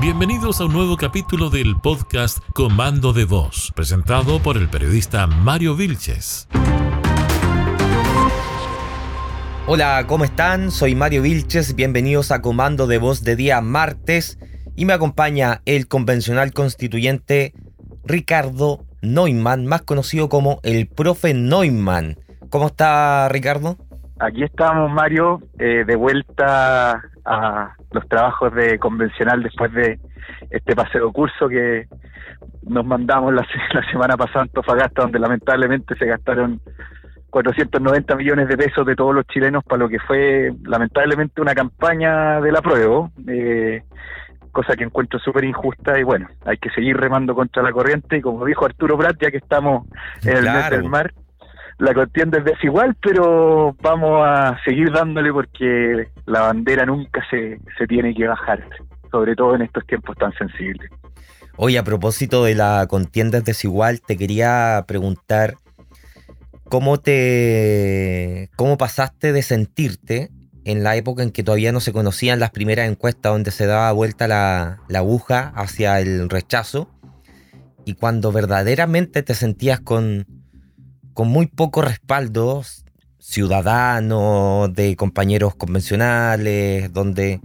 Bienvenidos 0.00 0.62
a 0.62 0.64
un 0.64 0.72
nuevo 0.72 0.96
capítulo 0.96 1.50
del 1.50 1.76
podcast 1.78 2.38
Comando 2.54 3.12
de 3.12 3.26
Voz, 3.26 3.70
presentado 3.76 4.40
por 4.40 4.56
el 4.56 4.70
periodista 4.70 5.26
Mario 5.26 5.76
Vilches. 5.76 6.48
Hola, 9.66 10.06
¿cómo 10.06 10.24
están? 10.24 10.70
Soy 10.70 10.94
Mario 10.94 11.20
Vilches, 11.20 11.74
bienvenidos 11.74 12.30
a 12.30 12.40
Comando 12.40 12.86
de 12.86 12.96
Voz 12.96 13.24
de 13.24 13.36
día 13.36 13.60
martes 13.60 14.38
y 14.74 14.86
me 14.86 14.94
acompaña 14.94 15.60
el 15.66 15.86
convencional 15.86 16.54
constituyente 16.54 17.52
Ricardo 18.02 18.86
Neumann, 19.02 19.66
más 19.66 19.82
conocido 19.82 20.30
como 20.30 20.60
el 20.62 20.88
profe 20.88 21.34
Neumann. 21.34 22.18
¿Cómo 22.48 22.68
está 22.68 23.28
Ricardo? 23.28 23.76
Aquí 24.20 24.42
estamos, 24.42 24.92
Mario, 24.92 25.40
eh, 25.58 25.84
de 25.86 25.96
vuelta 25.96 27.02
a 27.24 27.74
los 27.90 28.06
trabajos 28.06 28.54
de 28.54 28.78
convencional 28.78 29.42
después 29.42 29.72
de 29.72 29.98
este 30.50 30.76
paseo 30.76 31.10
curso 31.10 31.48
que 31.48 31.86
nos 32.62 32.84
mandamos 32.84 33.32
la, 33.32 33.46
semana 33.90 34.18
pasada 34.18 34.44
en 34.44 34.50
Tofagasta, 34.50 35.02
donde 35.02 35.18
lamentablemente 35.18 35.96
se 35.96 36.04
gastaron 36.04 36.60
490 37.30 38.14
millones 38.16 38.48
de 38.48 38.58
pesos 38.58 38.84
de 38.84 38.94
todos 38.94 39.14
los 39.14 39.26
chilenos 39.26 39.64
para 39.64 39.84
lo 39.84 39.88
que 39.88 39.98
fue 40.00 40.52
lamentablemente 40.64 41.40
una 41.40 41.54
campaña 41.54 42.42
de 42.42 42.52
la 42.52 42.60
prueba, 42.60 43.08
eh, 43.26 43.84
cosa 44.52 44.76
que 44.76 44.84
encuentro 44.84 45.18
súper 45.18 45.44
injusta 45.44 45.98
y 45.98 46.02
bueno, 46.02 46.28
hay 46.44 46.58
que 46.58 46.68
seguir 46.70 46.94
remando 46.94 47.34
contra 47.34 47.62
la 47.62 47.72
corriente 47.72 48.18
y 48.18 48.20
como 48.20 48.44
dijo 48.44 48.66
Arturo 48.66 48.98
Prat, 48.98 49.16
ya 49.18 49.30
que 49.30 49.38
estamos 49.38 49.86
en 50.24 50.36
el 50.36 50.44
mes 50.44 50.70
del 50.70 50.84
mar, 50.90 51.14
la 51.80 51.94
contienda 51.94 52.38
es 52.38 52.44
desigual, 52.44 52.94
pero 53.02 53.74
vamos 53.80 54.22
a 54.22 54.58
seguir 54.64 54.92
dándole 54.92 55.32
porque 55.32 56.08
la 56.26 56.42
bandera 56.42 56.84
nunca 56.84 57.24
se, 57.30 57.58
se 57.78 57.86
tiene 57.86 58.14
que 58.14 58.26
bajar, 58.26 58.62
sobre 59.10 59.34
todo 59.34 59.54
en 59.54 59.62
estos 59.62 59.86
tiempos 59.86 60.14
tan 60.18 60.32
sensibles. 60.34 60.90
Hoy 61.56 61.78
a 61.78 61.82
propósito 61.82 62.44
de 62.44 62.54
la 62.54 62.86
contienda 62.86 63.38
es 63.38 63.44
desigual, 63.44 64.02
te 64.02 64.18
quería 64.18 64.84
preguntar 64.86 65.56
cómo 66.64 67.00
te 67.00 68.50
cómo 68.56 68.76
pasaste 68.76 69.32
de 69.32 69.42
sentirte 69.42 70.28
en 70.64 70.84
la 70.84 70.96
época 70.96 71.22
en 71.22 71.30
que 71.30 71.42
todavía 71.42 71.72
no 71.72 71.80
se 71.80 71.94
conocían 71.94 72.40
las 72.40 72.50
primeras 72.50 72.90
encuestas 72.90 73.32
donde 73.32 73.50
se 73.50 73.66
daba 73.66 73.90
vuelta 73.92 74.28
la, 74.28 74.80
la 74.88 74.98
aguja 74.98 75.50
hacia 75.56 75.98
el 76.00 76.28
rechazo 76.28 76.90
y 77.86 77.94
cuando 77.94 78.32
verdaderamente 78.32 79.22
te 79.22 79.34
sentías 79.34 79.80
con 79.80 80.39
con 81.20 81.28
muy 81.28 81.48
poco 81.48 81.82
respaldo 81.82 82.62
ciudadano, 83.18 84.68
de 84.68 84.96
compañeros 84.96 85.54
convencionales, 85.54 86.90
donde 86.94 87.40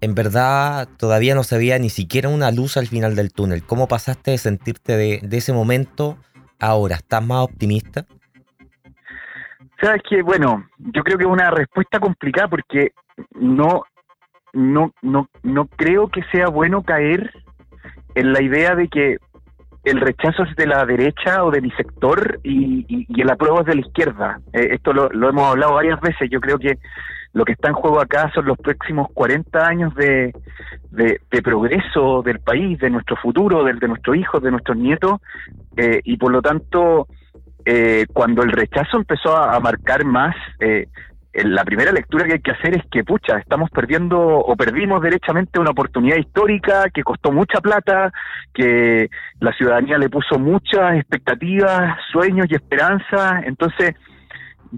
en 0.00 0.14
verdad 0.14 0.88
todavía 0.96 1.34
no 1.34 1.42
se 1.42 1.58
veía 1.58 1.76
ni 1.80 1.90
siquiera 1.90 2.28
una 2.28 2.52
luz 2.52 2.76
al 2.76 2.86
final 2.86 3.16
del 3.16 3.32
túnel. 3.32 3.64
¿Cómo 3.64 3.88
pasaste 3.88 4.30
de 4.30 4.38
sentirte 4.38 4.96
de, 4.96 5.28
ese 5.32 5.52
momento 5.52 6.18
ahora? 6.60 6.94
¿Estás 6.94 7.26
más 7.26 7.38
optimista? 7.38 8.06
Sabes 9.80 10.02
que, 10.08 10.22
bueno, 10.22 10.64
yo 10.78 11.02
creo 11.02 11.18
que 11.18 11.24
es 11.24 11.30
una 11.30 11.50
respuesta 11.50 11.98
complicada 11.98 12.46
porque 12.46 12.92
no, 13.32 13.82
no, 14.52 14.94
no, 15.02 15.28
no 15.42 15.66
creo 15.66 16.10
que 16.10 16.22
sea 16.30 16.46
bueno 16.46 16.84
caer 16.84 17.32
en 18.14 18.32
la 18.32 18.40
idea 18.40 18.76
de 18.76 18.86
que 18.86 19.16
el 19.86 20.00
rechazo 20.00 20.42
es 20.42 20.56
de 20.56 20.66
la 20.66 20.84
derecha 20.84 21.44
o 21.44 21.50
de 21.52 21.60
mi 21.60 21.70
sector 21.70 22.40
y, 22.42 23.06
el 23.20 23.30
apruebo 23.30 23.60
es 23.60 23.66
de 23.66 23.74
la 23.76 23.80
izquierda. 23.80 24.40
Eh, 24.52 24.70
esto 24.72 24.92
lo, 24.92 25.08
hemos 25.28 25.44
hablado 25.44 25.74
varias 25.74 26.00
veces. 26.00 26.28
Yo 26.28 26.40
creo 26.40 26.58
que 26.58 26.78
lo 27.32 27.44
que 27.44 27.52
está 27.52 27.68
en 27.68 27.74
juego 27.74 28.00
acá 28.00 28.28
son 28.34 28.46
los 28.46 28.58
próximos 28.58 29.08
40 29.14 29.64
años 29.64 29.94
de, 29.94 30.34
de, 30.90 31.42
progreso 31.42 32.22
del 32.22 32.40
país, 32.40 32.78
de 32.80 32.90
nuestro 32.90 33.16
futuro, 33.16 33.62
de, 33.62 33.74
de 33.74 33.88
nuestros 33.88 34.16
hijos, 34.16 34.42
de 34.42 34.50
nuestros 34.50 34.76
nietos, 34.76 35.20
eh, 35.76 36.00
y 36.02 36.16
por 36.16 36.32
lo 36.32 36.42
tanto, 36.42 37.06
eh, 37.64 38.06
cuando 38.12 38.42
el 38.42 38.50
rechazo 38.50 38.96
empezó 38.96 39.36
a, 39.36 39.54
a 39.54 39.60
marcar 39.60 40.04
más 40.04 40.34
eh, 40.58 40.88
la 41.44 41.64
primera 41.64 41.92
lectura 41.92 42.24
que 42.24 42.34
hay 42.34 42.40
que 42.40 42.52
hacer 42.52 42.76
es 42.76 42.82
que, 42.90 43.04
pucha, 43.04 43.38
estamos 43.38 43.70
perdiendo 43.70 44.18
o 44.18 44.56
perdimos 44.56 45.02
derechamente 45.02 45.58
una 45.58 45.70
oportunidad 45.70 46.16
histórica 46.16 46.88
que 46.92 47.02
costó 47.02 47.32
mucha 47.32 47.60
plata, 47.60 48.12
que 48.54 49.08
la 49.40 49.52
ciudadanía 49.52 49.98
le 49.98 50.08
puso 50.08 50.38
muchas 50.38 50.96
expectativas, 50.96 51.98
sueños 52.12 52.46
y 52.48 52.54
esperanzas. 52.54 53.44
Entonces, 53.44 53.94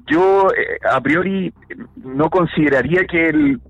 yo 0.07 0.49
eh, 0.51 0.79
a 0.91 1.01
priori 1.01 1.53
no 1.97 2.29
consideraría 2.31 3.05
que 3.05 3.29
el 3.29 3.61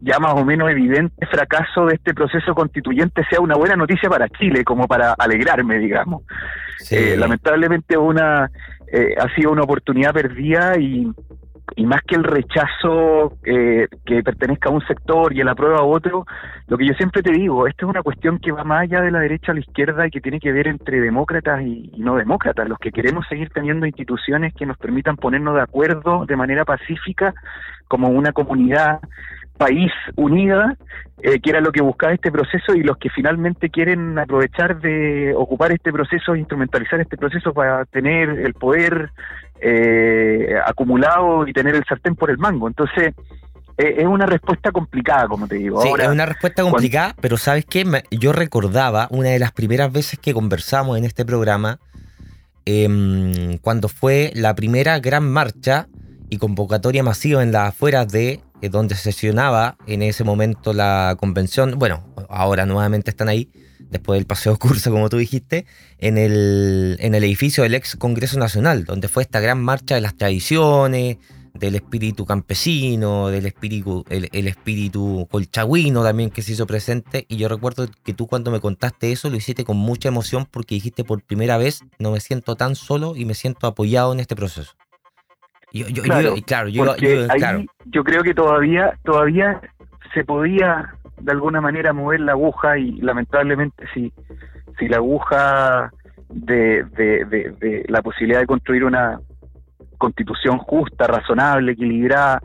ya 0.00 0.18
más 0.18 0.34
o 0.34 0.44
menos 0.44 0.70
evidente 0.70 1.26
fracaso 1.26 1.86
de 1.86 1.96
este 1.96 2.14
proceso 2.14 2.54
constituyente 2.54 3.24
sea 3.28 3.40
una 3.40 3.56
buena 3.56 3.76
noticia 3.76 4.08
para 4.08 4.28
Chile, 4.28 4.62
como 4.64 4.86
para 4.86 5.12
alegrarme, 5.12 5.78
digamos. 5.78 6.22
Eh, 6.90 7.16
lamentablemente 7.18 7.96
una 7.96 8.48
eh, 8.92 9.14
ha 9.18 9.34
sido 9.34 9.50
una 9.50 9.62
oportunidad 9.62 10.12
perdida 10.12 10.78
y 10.78 11.10
y 11.76 11.86
más 11.86 12.02
que 12.02 12.16
el 12.16 12.24
rechazo 12.24 13.36
eh, 13.44 13.88
que 14.04 14.22
pertenezca 14.22 14.68
a 14.68 14.72
un 14.72 14.86
sector 14.86 15.32
y 15.32 15.40
el 15.40 15.48
aprueba 15.48 15.78
a 15.78 15.84
otro, 15.84 16.26
lo 16.66 16.76
que 16.76 16.86
yo 16.86 16.94
siempre 16.94 17.22
te 17.22 17.32
digo, 17.32 17.66
esto 17.66 17.86
es 17.86 17.90
una 17.90 18.02
cuestión 18.02 18.38
que 18.38 18.52
va 18.52 18.64
más 18.64 18.82
allá 18.82 19.00
de 19.00 19.10
la 19.10 19.20
derecha 19.20 19.52
a 19.52 19.54
la 19.54 19.60
izquierda 19.60 20.06
y 20.06 20.10
que 20.10 20.20
tiene 20.20 20.40
que 20.40 20.52
ver 20.52 20.66
entre 20.66 21.00
demócratas 21.00 21.62
y, 21.62 21.92
no 21.98 22.16
demócratas, 22.16 22.68
los 22.68 22.78
que 22.78 22.92
queremos 22.92 23.26
seguir 23.28 23.50
teniendo 23.50 23.86
instituciones 23.86 24.54
que 24.54 24.66
nos 24.66 24.78
permitan 24.78 25.16
ponernos 25.16 25.54
de 25.54 25.62
acuerdo 25.62 26.26
de 26.26 26.36
manera 26.36 26.64
pacífica 26.64 27.34
como 27.86 28.08
una 28.08 28.32
comunidad 28.32 29.00
país 29.58 29.92
unida, 30.16 30.76
eh, 31.20 31.40
que 31.40 31.50
era 31.50 31.60
lo 31.60 31.72
que 31.72 31.82
buscaba 31.82 32.14
este 32.14 32.30
proceso, 32.30 32.74
y 32.74 32.82
los 32.82 32.96
que 32.96 33.10
finalmente 33.10 33.68
quieren 33.68 34.18
aprovechar 34.18 34.80
de 34.80 35.34
ocupar 35.36 35.72
este 35.72 35.92
proceso, 35.92 36.36
instrumentalizar 36.36 37.00
este 37.00 37.16
proceso 37.16 37.52
para 37.52 37.84
tener 37.86 38.30
el 38.30 38.54
poder 38.54 39.10
eh, 39.60 40.54
acumulado 40.64 41.46
y 41.46 41.52
tener 41.52 41.74
el 41.74 41.84
sartén 41.84 42.14
por 42.14 42.30
el 42.30 42.38
mango. 42.38 42.68
Entonces, 42.68 43.14
eh, 43.76 43.96
es 43.98 44.06
una 44.06 44.26
respuesta 44.26 44.72
complicada, 44.72 45.28
como 45.28 45.46
te 45.46 45.56
digo. 45.56 45.82
Sí, 45.82 45.90
es 45.98 46.08
una 46.08 46.26
respuesta 46.26 46.62
complicada, 46.62 47.14
pero 47.20 47.36
¿sabes 47.36 47.64
qué? 47.64 47.84
Yo 48.10 48.32
recordaba 48.32 49.08
una 49.10 49.30
de 49.30 49.38
las 49.38 49.52
primeras 49.52 49.92
veces 49.92 50.18
que 50.18 50.34
conversamos 50.34 50.98
en 50.98 51.04
este 51.04 51.24
programa, 51.24 51.78
em, 52.64 53.58
cuando 53.58 53.88
fue 53.88 54.30
la 54.34 54.54
primera 54.54 54.98
gran 55.00 55.30
marcha 55.30 55.88
y 56.30 56.38
convocatoria 56.38 57.02
masiva 57.02 57.42
en 57.42 57.52
las 57.52 57.70
afueras 57.70 58.08
de 58.08 58.40
eh, 58.62 58.68
donde 58.68 58.94
sesionaba 58.94 59.76
en 59.86 60.02
ese 60.02 60.24
momento 60.24 60.72
la 60.72 61.16
convención. 61.18 61.78
Bueno, 61.78 62.04
ahora 62.28 62.66
nuevamente 62.66 63.10
están 63.10 63.28
ahí 63.28 63.50
después 63.90 64.18
del 64.18 64.26
paseo 64.26 64.58
curso, 64.58 64.90
como 64.92 65.08
tú 65.08 65.16
dijiste, 65.16 65.66
en 65.98 66.18
el, 66.18 66.96
en 67.00 67.14
el 67.14 67.24
edificio 67.24 67.62
del 67.62 67.74
ex 67.74 67.96
Congreso 67.96 68.38
Nacional, 68.38 68.84
donde 68.84 69.08
fue 69.08 69.22
esta 69.22 69.40
gran 69.40 69.62
marcha 69.62 69.94
de 69.94 70.00
las 70.00 70.16
tradiciones, 70.16 71.18
del 71.58 71.74
espíritu 71.74 72.24
campesino, 72.24 73.28
del 73.28 73.46
espíritu, 73.46 74.04
el, 74.08 74.46
espíritu 74.46 75.26
colchagüino 75.30 76.02
también 76.02 76.30
que 76.30 76.42
se 76.42 76.52
hizo 76.52 76.66
presente. 76.66 77.26
Y 77.28 77.36
yo 77.36 77.48
recuerdo 77.48 77.88
que 78.04 78.14
tú 78.14 78.26
cuando 78.26 78.50
me 78.50 78.60
contaste 78.60 79.12
eso 79.12 79.30
lo 79.30 79.36
hiciste 79.36 79.64
con 79.64 79.76
mucha 79.76 80.08
emoción 80.08 80.46
porque 80.50 80.74
dijiste 80.76 81.04
por 81.04 81.22
primera 81.22 81.58
vez 81.58 81.82
no 81.98 82.12
me 82.12 82.20
siento 82.20 82.56
tan 82.56 82.76
solo 82.76 83.16
y 83.16 83.24
me 83.24 83.34
siento 83.34 83.66
apoyado 83.66 84.12
en 84.12 84.20
este 84.20 84.36
proceso. 84.36 84.72
Yo, 85.72 85.86
yo, 85.88 86.02
claro, 86.02 86.34
yo, 86.68 86.96
yo, 87.86 88.04
creo 88.04 88.22
que 88.22 88.34
todavía, 88.34 88.98
todavía 89.04 89.60
se 90.14 90.24
podía 90.24 90.94
de 91.20 91.32
alguna 91.32 91.60
manera 91.60 91.92
mover 91.92 92.20
la 92.20 92.32
aguja 92.32 92.78
y 92.78 92.92
lamentablemente 93.00 93.84
si, 93.92 94.12
si 94.78 94.88
la 94.88 94.96
aguja 94.96 95.92
de, 96.28 96.84
de, 96.84 97.84
la 97.88 98.02
posibilidad 98.02 98.40
de 98.40 98.46
construir 98.46 98.84
una 98.84 99.20
constitución 99.98 100.58
justa, 100.58 101.06
razonable, 101.06 101.72
equilibrada, 101.72 102.40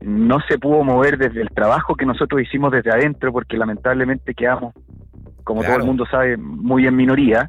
no 0.00 0.38
se 0.48 0.58
pudo 0.58 0.84
mover 0.84 1.18
desde 1.18 1.42
el 1.42 1.50
trabajo 1.50 1.96
que 1.96 2.06
nosotros 2.06 2.42
hicimos 2.42 2.70
desde 2.70 2.90
adentro, 2.90 3.32
porque 3.32 3.56
lamentablemente 3.56 4.34
quedamos, 4.34 4.74
como 5.42 5.62
todo 5.62 5.76
el 5.76 5.84
mundo 5.84 6.06
sabe, 6.06 6.36
muy 6.36 6.86
en 6.86 6.94
minoría. 6.94 7.48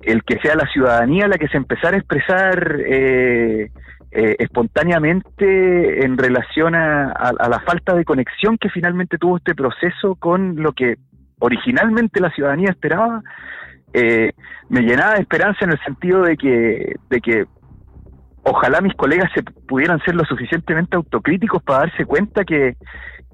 El 0.00 0.22
que 0.22 0.38
sea 0.38 0.54
la 0.54 0.66
ciudadanía 0.68 1.26
la 1.26 1.38
que 1.38 1.48
se 1.48 1.56
empezara 1.56 1.96
a 1.96 1.98
expresar 1.98 2.76
eh, 2.86 3.70
eh, 4.18 4.34
espontáneamente 4.38 6.02
en 6.02 6.16
relación 6.16 6.74
a, 6.74 7.34
la 7.50 7.60
falta 7.66 7.94
de 7.94 8.06
conexión 8.06 8.56
que 8.56 8.70
finalmente 8.70 9.18
tuvo 9.18 9.36
este 9.36 9.54
proceso 9.54 10.14
con 10.14 10.56
lo 10.56 10.72
que 10.72 10.96
originalmente 11.38 12.18
la 12.22 12.30
ciudadanía 12.30 12.70
esperaba, 12.70 13.22
eh, 13.92 14.32
me 14.70 14.80
llenaba 14.80 15.16
de 15.16 15.20
esperanza 15.20 15.66
en 15.66 15.72
el 15.72 15.78
sentido 15.84 16.22
de 16.22 16.38
que, 16.38 16.96
de 17.10 17.20
que 17.20 17.44
ojalá 18.42 18.80
mis 18.80 18.94
colegas 18.94 19.30
se 19.34 19.42
pudieran 19.42 20.00
ser 20.00 20.14
lo 20.14 20.24
suficientemente 20.24 20.96
autocríticos 20.96 21.62
para 21.62 21.80
darse 21.80 22.06
cuenta 22.06 22.46
que, 22.46 22.76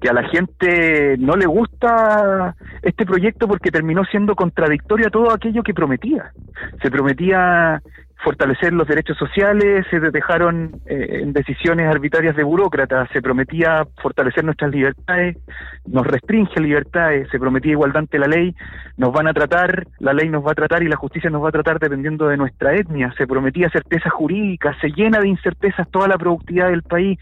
que 0.01 0.09
a 0.09 0.13
la 0.13 0.27
gente 0.27 1.15
no 1.17 1.37
le 1.37 1.45
gusta 1.45 2.55
este 2.81 3.05
proyecto 3.05 3.47
porque 3.47 3.71
terminó 3.71 4.03
siendo 4.03 4.35
contradictorio 4.35 5.07
a 5.07 5.11
todo 5.11 5.31
aquello 5.31 5.63
que 5.63 5.73
prometía. 5.73 6.33
Se 6.81 6.91
prometía 6.91 7.81
fortalecer 8.23 8.73
los 8.73 8.87
derechos 8.87 9.17
sociales, 9.17 9.85
se 9.89 9.99
dejaron 9.99 10.81
eh, 10.85 11.19
en 11.21 11.33
decisiones 11.33 11.87
arbitrarias 11.87 12.35
de 12.35 12.43
burócratas, 12.43 13.09
se 13.11 13.21
prometía 13.21 13.85
fortalecer 14.01 14.43
nuestras 14.45 14.71
libertades, 14.71 15.37
nos 15.85 16.07
restringe 16.07 16.59
libertades, 16.61 17.27
se 17.29 17.39
prometía 17.39 17.73
igualdad 17.73 17.99
ante 17.99 18.17
la 18.17 18.27
ley, 18.27 18.55
nos 18.97 19.11
van 19.11 19.27
a 19.27 19.33
tratar, 19.33 19.87
la 19.99 20.13
ley 20.13 20.29
nos 20.29 20.45
va 20.45 20.51
a 20.51 20.55
tratar 20.55 20.83
y 20.83 20.87
la 20.87 20.95
justicia 20.95 21.29
nos 21.29 21.43
va 21.43 21.49
a 21.49 21.51
tratar 21.51 21.79
dependiendo 21.79 22.27
de 22.27 22.37
nuestra 22.37 22.73
etnia, 22.75 23.13
se 23.17 23.27
prometía 23.27 23.69
certeza 23.69 24.09
jurídica, 24.09 24.75
se 24.79 24.89
llena 24.89 25.19
de 25.19 25.27
incertezas 25.27 25.89
toda 25.91 26.07
la 26.07 26.17
productividad 26.17 26.69
del 26.69 26.83
país, 26.83 27.19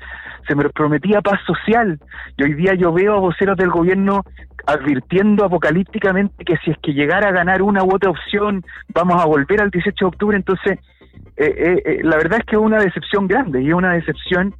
se 0.47 0.55
me 0.55 0.69
prometía 0.69 1.21
paz 1.21 1.39
social 1.45 1.99
y 2.37 2.43
hoy 2.43 2.53
día 2.53 2.75
yo 2.75 2.93
veo 2.93 3.15
a 3.15 3.19
voceros 3.19 3.57
del 3.57 3.69
gobierno 3.69 4.23
advirtiendo 4.65 5.45
apocalípticamente 5.45 6.45
que 6.45 6.57
si 6.57 6.71
es 6.71 6.77
que 6.79 6.93
llegara 6.93 7.29
a 7.29 7.31
ganar 7.31 7.61
una 7.61 7.83
u 7.83 7.93
otra 7.93 8.09
opción, 8.09 8.63
vamos 8.93 9.21
a 9.21 9.25
volver 9.25 9.61
al 9.61 9.69
18 9.69 9.93
de 9.99 10.07
octubre. 10.07 10.37
Entonces, 10.37 10.79
eh, 11.37 11.55
eh, 11.57 11.81
eh, 11.85 11.99
la 12.03 12.17
verdad 12.17 12.39
es 12.39 12.45
que 12.45 12.55
es 12.55 12.61
una 12.61 12.79
decepción 12.79 13.27
grande 13.27 13.61
y 13.61 13.69
es 13.69 13.73
una 13.73 13.93
decepción 13.93 14.53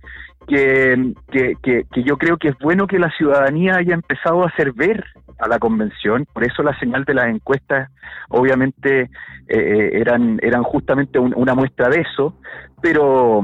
que, 0.48 1.13
que, 1.31 1.56
que, 1.62 2.03
yo 2.03 2.18
creo 2.18 2.38
que 2.38 2.50
es 2.50 2.57
bueno 2.59 2.88
que 2.88 2.98
la 2.98 3.12
ciudadanía 3.12 3.75
haya 3.75 3.94
empezado 3.94 4.44
a 4.44 4.48
hacer 4.48 4.74
ver 4.74 5.06
a 5.39 5.48
la 5.48 5.59
convención, 5.59 6.25
por 6.33 6.44
eso 6.44 6.63
la 6.63 6.77
señal 6.80 7.06
de 7.06 7.13
las 7.13 7.27
encuestas 7.27 7.89
obviamente 8.30 9.09
eran, 9.48 10.39
eran 10.42 10.63
justamente 10.63 11.19
una 11.19 11.53
muestra 11.56 11.89
de 11.89 12.01
eso, 12.01 12.36
pero 12.81 13.44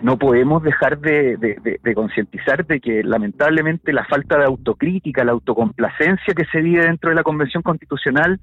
no 0.00 0.16
podemos 0.16 0.62
dejar 0.62 0.98
de, 0.98 1.36
de, 1.36 1.94
concientizar 1.94 2.66
de 2.66 2.80
que 2.80 3.02
lamentablemente 3.04 3.92
la 3.92 4.04
falta 4.04 4.38
de 4.38 4.44
autocrítica, 4.44 5.24
la 5.24 5.32
autocomplacencia 5.32 6.34
que 6.34 6.44
se 6.46 6.60
vive 6.60 6.84
dentro 6.84 7.10
de 7.10 7.16
la 7.16 7.22
Convención 7.22 7.62
Constitucional 7.62 8.40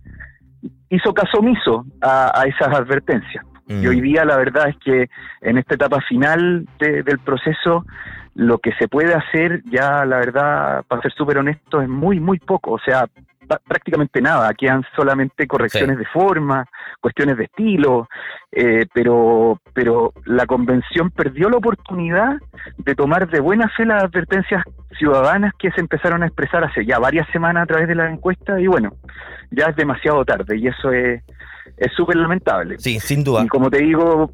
hizo 0.89 1.13
caso 1.13 1.39
omiso 1.39 1.85
a, 2.01 2.43
esas 2.45 2.73
advertencias. 2.73 3.43
Y 3.67 3.85
hoy 3.85 3.99
mm. 3.99 4.03
día 4.03 4.25
la 4.25 4.37
verdad 4.37 4.69
es 4.69 4.77
que 4.77 5.09
en 5.41 5.57
esta 5.57 5.75
etapa 5.75 5.99
final 6.01 6.67
del 6.79 7.19
proceso 7.19 7.85
lo 8.35 8.59
que 8.59 8.71
se 8.79 8.87
puede 8.87 9.13
hacer 9.13 9.61
ya 9.69 10.05
la 10.05 10.17
verdad, 10.17 10.83
para 10.87 11.01
ser 11.01 11.13
súper 11.13 11.39
honesto, 11.39 11.81
es 11.81 11.89
muy, 11.89 12.19
muy 12.19 12.39
poco. 12.39 12.71
O 12.71 12.79
sea, 12.79 13.05
prácticamente 13.67 14.21
nada, 14.21 14.53
quedan 14.53 14.83
solamente 14.95 15.47
correcciones 15.47 15.97
de 15.97 16.05
forma, 16.05 16.65
cuestiones 17.01 17.37
de 17.37 17.45
estilo, 17.45 18.07
eh, 18.51 18.85
pero, 18.93 19.59
pero 19.73 20.13
la 20.25 20.45
convención 20.45 21.11
perdió 21.11 21.49
la 21.49 21.57
oportunidad 21.57 22.37
de 22.77 22.95
tomar 22.95 23.29
de 23.29 23.39
buena 23.39 23.69
fe 23.69 23.85
las 23.85 24.03
advertencias 24.03 24.63
ciudadanas 24.97 25.53
que 25.57 25.71
se 25.71 25.81
empezaron 25.81 26.23
a 26.23 26.27
expresar 26.27 26.63
hace 26.63 26.85
ya 26.85 26.99
varias 26.99 27.27
semanas 27.31 27.63
a 27.63 27.67
través 27.67 27.87
de 27.87 27.95
la 27.95 28.09
encuesta 28.09 28.59
y 28.59 28.67
bueno, 28.67 28.93
ya 29.51 29.65
es 29.65 29.75
demasiado 29.75 30.23
tarde 30.25 30.57
y 30.57 30.67
eso 30.67 30.91
es 30.91 31.23
es 31.77 31.93
súper 31.93 32.17
lamentable. 32.17 32.77
Sí, 32.77 32.99
sin 32.99 33.23
duda. 33.23 33.43
Y 33.43 33.47
como 33.47 33.69
te 33.69 33.79
digo, 33.79 34.31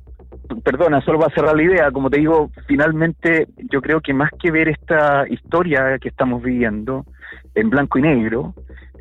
perdona, 0.63 1.01
solo 1.01 1.19
para 1.19 1.33
cerrar 1.33 1.55
la 1.55 1.63
idea, 1.63 1.91
como 1.91 2.09
te 2.09 2.19
digo, 2.19 2.49
finalmente 2.67 3.47
yo 3.71 3.81
creo 3.81 4.01
que 4.01 4.13
más 4.13 4.31
que 4.39 4.51
ver 4.51 4.69
esta 4.69 5.27
historia 5.29 5.97
que 5.99 6.09
estamos 6.09 6.41
viviendo 6.41 7.05
en 7.53 7.69
blanco 7.69 7.99
y 7.99 8.01
negro, 8.01 8.53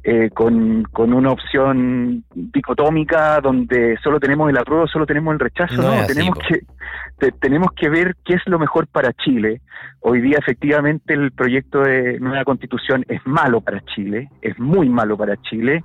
eh, 0.06 0.28
con, 0.34 0.82
con, 0.92 1.14
una 1.14 1.30
opción 1.30 2.24
dicotómica 2.34 3.40
donde 3.40 3.96
solo 4.02 4.20
tenemos 4.20 4.50
el 4.50 4.58
apruebo, 4.58 4.86
solo 4.86 5.06
tenemos 5.06 5.32
el 5.32 5.40
rechazo. 5.40 5.80
No, 5.80 6.06
tenemos, 6.06 6.38
que, 6.46 7.32
tenemos 7.40 7.68
que 7.74 7.88
ver 7.88 8.14
qué 8.22 8.34
es 8.34 8.42
lo 8.44 8.58
mejor 8.58 8.86
para 8.86 9.14
Chile. 9.14 9.62
Hoy 10.00 10.20
día 10.20 10.36
efectivamente 10.38 11.14
el 11.14 11.32
proyecto 11.32 11.80
de 11.80 12.20
nueva 12.20 12.44
constitución 12.44 13.06
es 13.08 13.26
malo 13.26 13.62
para 13.62 13.80
Chile, 13.94 14.28
es 14.42 14.58
muy 14.58 14.90
malo 14.90 15.16
para 15.16 15.40
Chile, 15.40 15.82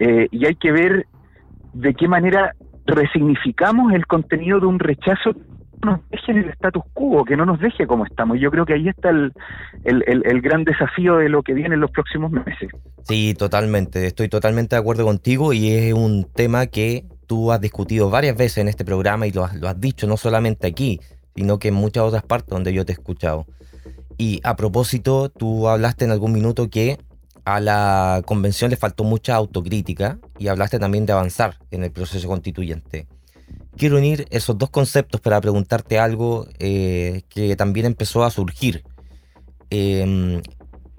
eh, 0.00 0.26
y 0.32 0.44
hay 0.44 0.56
que 0.56 0.72
ver 0.72 1.06
de 1.72 1.94
qué 1.94 2.08
manera 2.08 2.56
resignificamos 2.84 3.92
el 3.92 4.08
contenido 4.08 4.58
de 4.58 4.66
un 4.66 4.80
rechazo 4.80 5.36
nos 5.84 6.00
deje 6.10 6.32
en 6.32 6.38
el 6.38 6.48
status 6.50 6.82
quo, 6.92 7.24
que 7.24 7.36
no 7.36 7.44
nos 7.44 7.60
deje 7.60 7.86
como 7.86 8.04
estamos. 8.04 8.38
Yo 8.40 8.50
creo 8.50 8.64
que 8.64 8.74
ahí 8.74 8.88
está 8.88 9.10
el, 9.10 9.32
el, 9.84 10.40
gran 10.40 10.64
desafío 10.64 11.16
de 11.16 11.28
lo 11.28 11.42
que 11.42 11.54
viene 11.54 11.74
en 11.74 11.80
los 11.80 11.90
próximos 11.90 12.30
meses. 12.30 12.70
Sí, 13.04 13.34
totalmente. 13.34 14.06
Estoy 14.06 14.28
totalmente 14.28 14.76
de 14.76 14.80
acuerdo 14.80 15.04
contigo 15.04 15.52
y 15.52 15.70
es 15.70 15.92
un 15.92 16.24
tema 16.24 16.66
que 16.66 17.04
tú 17.26 17.52
has 17.52 17.60
discutido 17.60 18.10
varias 18.10 18.36
veces 18.36 18.58
en 18.58 18.68
este 18.68 18.84
programa 18.84 19.26
y 19.26 19.32
lo 19.32 19.44
has, 19.44 19.54
lo 19.56 19.68
has 19.68 19.80
dicho 19.80 20.06
no 20.06 20.16
solamente 20.16 20.66
aquí, 20.66 21.00
sino 21.34 21.58
que 21.58 21.68
en 21.68 21.74
muchas 21.74 22.04
otras 22.04 22.22
partes 22.22 22.50
donde 22.50 22.72
yo 22.72 22.84
te 22.84 22.92
he 22.92 22.94
escuchado. 22.94 23.46
Y 24.18 24.40
a 24.44 24.56
propósito, 24.56 25.30
tú 25.30 25.68
hablaste 25.68 26.04
en 26.04 26.12
algún 26.12 26.32
minuto 26.32 26.68
que 26.70 26.98
a 27.44 27.58
la 27.58 28.22
convención 28.24 28.70
le 28.70 28.76
faltó 28.76 29.02
mucha 29.02 29.34
autocrítica 29.34 30.18
y 30.38 30.48
hablaste 30.48 30.78
también 30.78 31.06
de 31.06 31.12
avanzar 31.12 31.56
en 31.70 31.82
el 31.82 31.90
proceso 31.90 32.28
constituyente 32.28 33.06
quiero 33.76 33.98
unir 33.98 34.26
esos 34.30 34.58
dos 34.58 34.70
conceptos 34.70 35.20
para 35.20 35.40
preguntarte 35.40 35.98
algo 35.98 36.46
eh, 36.58 37.22
que 37.28 37.56
también 37.56 37.86
empezó 37.86 38.24
a 38.24 38.30
surgir, 38.30 38.84
em, 39.70 40.42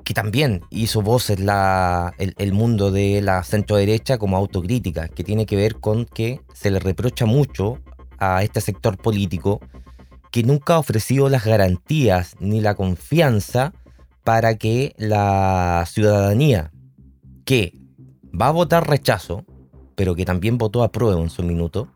que 0.04 0.14
también 0.14 0.62
hizo 0.70 1.02
voces 1.02 1.40
la, 1.40 2.14
el, 2.18 2.54
mundo 2.54 2.92
de 2.92 3.22
la 3.22 3.44
centro 3.44 3.78
derecha 3.78 4.18
como 4.18 4.38
autocrítica, 4.38 5.08
que 5.08 5.24
tiene 5.24 5.46
que 5.46 5.56
ver 5.56 5.80
con 5.80 6.06
que 6.06 6.42
se 6.54 6.72
le 6.72 6.80
reprocha 6.80 7.25
mucho 7.25 7.80
a 8.18 8.44
este 8.44 8.62
sector 8.62 8.98
político 8.98 9.60
que 10.31 10.44
nunca 10.44 10.74
ha 10.74 10.80
ofrecido 10.80 11.30
las 11.30 11.46
garantías 11.46 12.36
ni 12.40 12.60
la 12.60 12.75
confianza 12.75 13.74
para 14.24 14.58
que 14.58 14.94
la 14.98 15.86
ciudadanía 15.88 16.72
que 17.46 17.74
va 18.40 18.48
a 18.48 18.52
votar 18.52 18.90
rechazo, 18.90 19.46
pero 19.96 20.16
que 20.16 20.25
también 20.25 20.58
votó 20.58 20.84
a 20.84 20.92
prueba 20.92 21.22
en 21.22 21.30
su 21.30 21.44
minuto, 21.44 21.90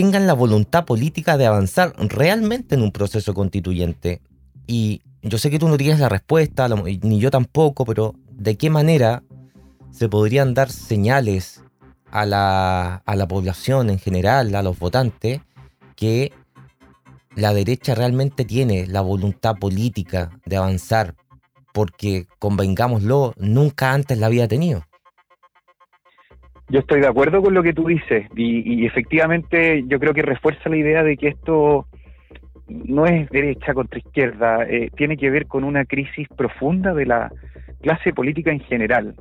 tengan 0.00 0.26
la 0.26 0.32
voluntad 0.32 0.86
política 0.86 1.36
de 1.36 1.44
avanzar 1.44 1.92
realmente 1.98 2.74
en 2.74 2.80
un 2.80 2.90
proceso 2.90 3.34
constituyente. 3.34 4.22
Y 4.66 5.02
yo 5.20 5.36
sé 5.36 5.50
que 5.50 5.58
tú 5.58 5.68
no 5.68 5.76
tienes 5.76 6.00
la 6.00 6.08
respuesta, 6.08 6.66
ni 6.68 7.20
yo 7.20 7.30
tampoco, 7.30 7.84
pero 7.84 8.14
¿de 8.30 8.56
qué 8.56 8.70
manera 8.70 9.22
se 9.90 10.08
podrían 10.08 10.54
dar 10.54 10.70
señales 10.70 11.62
a 12.10 12.24
la, 12.24 13.02
a 13.04 13.14
la 13.14 13.28
población 13.28 13.90
en 13.90 13.98
general, 13.98 14.54
a 14.54 14.62
los 14.62 14.78
votantes, 14.78 15.42
que 15.96 16.32
la 17.36 17.52
derecha 17.52 17.94
realmente 17.94 18.46
tiene 18.46 18.86
la 18.86 19.02
voluntad 19.02 19.56
política 19.56 20.30
de 20.46 20.56
avanzar? 20.56 21.14
Porque, 21.74 22.26
convengámoslo, 22.38 23.34
nunca 23.36 23.92
antes 23.92 24.16
la 24.16 24.28
había 24.28 24.48
tenido. 24.48 24.82
Yo 26.70 26.78
estoy 26.78 27.00
de 27.00 27.08
acuerdo 27.08 27.42
con 27.42 27.52
lo 27.52 27.64
que 27.64 27.72
tú 27.72 27.88
dices 27.88 28.26
y, 28.36 28.86
efectivamente 28.86 29.82
yo 29.88 29.98
creo 29.98 30.14
que 30.14 30.22
refuerza 30.22 30.68
la 30.68 30.76
idea 30.76 31.02
de 31.02 31.16
que 31.16 31.28
esto 31.28 31.86
no 32.68 33.06
es 33.06 33.28
derecha 33.30 33.74
contra 33.74 33.98
izquierda, 33.98 34.64
eh, 34.68 34.88
tiene 34.96 35.16
que 35.16 35.30
ver 35.30 35.46
con 35.46 35.64
una 35.64 35.84
crisis 35.84 36.28
profunda 36.28 36.94
de 36.94 37.06
la 37.06 37.32
clase 37.82 38.12
política 38.12 38.52
en 38.52 38.60
general. 38.60 39.16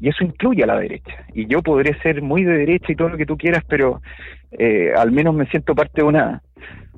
Y 0.00 0.08
eso 0.08 0.24
incluye 0.24 0.64
a 0.64 0.68
la 0.68 0.78
derecha. 0.78 1.26
Y 1.34 1.46
yo 1.46 1.60
podré 1.62 1.98
ser 2.00 2.22
muy 2.22 2.44
de 2.44 2.56
derecha 2.56 2.90
y 2.90 2.96
todo 2.96 3.10
lo 3.10 3.18
que 3.18 3.26
tú 3.26 3.36
quieras, 3.36 3.62
pero 3.68 4.00
eh, 4.52 4.92
al 4.96 5.12
menos 5.12 5.34
me 5.34 5.46
siento 5.48 5.74
parte 5.74 6.00
de 6.00 6.04
una, 6.04 6.42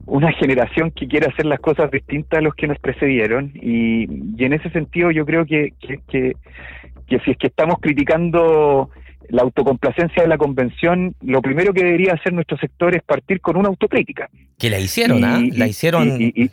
una 0.07 0.31
generación 0.31 0.93
que 0.93 1.09
quiere 1.09 1.26
hacer 1.26 1.47
las 1.47 1.59
cosas 1.59 1.90
distintas 1.90 2.38
a 2.38 2.43
los 2.43 2.55
que 2.55 2.69
nos 2.69 2.78
precedieron. 2.78 3.50
Y, 3.55 4.05
en 4.45 4.52
ese 4.52 4.71
sentido 4.71 5.11
yo 5.11 5.26
creo 5.26 5.45
que, 5.45 5.73
que, 5.81 5.99
que 6.07 7.19
si 7.25 7.31
es 7.33 7.37
que 7.37 7.49
estamos 7.49 7.81
criticando 7.81 8.90
la 9.29 9.43
autocomplacencia 9.43 10.23
de 10.23 10.29
la 10.29 10.39
convención, 10.39 11.15
lo 11.23 11.43
primero 11.43 11.73
que 11.73 11.85
debería 11.85 12.15
hacer 12.15 12.33
nuestro 12.33 12.57
sector 12.59 12.95
es 12.95 13.03
partir 13.03 13.41
con 13.41 13.57
una 13.57 13.69
autocrítica. 13.69 14.29
Que 14.59 14.71
la 14.71 14.79
hicieron, 14.79 15.25
¿ah? 15.25 15.41
La 15.53 15.67
hicieron. 15.67 16.21
Y, 16.21 16.51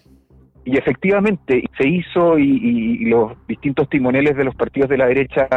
efectivamente 0.66 1.64
se 1.78 1.88
hizo 1.88 2.40
y, 2.40 3.06
los 3.06 3.34
distintos 3.48 3.88
timoneles 3.88 4.36
de 4.36 4.44
los 4.44 4.56
partidos 4.56 4.90
de 4.90 4.98
la 4.98 5.06
derecha 5.06 5.48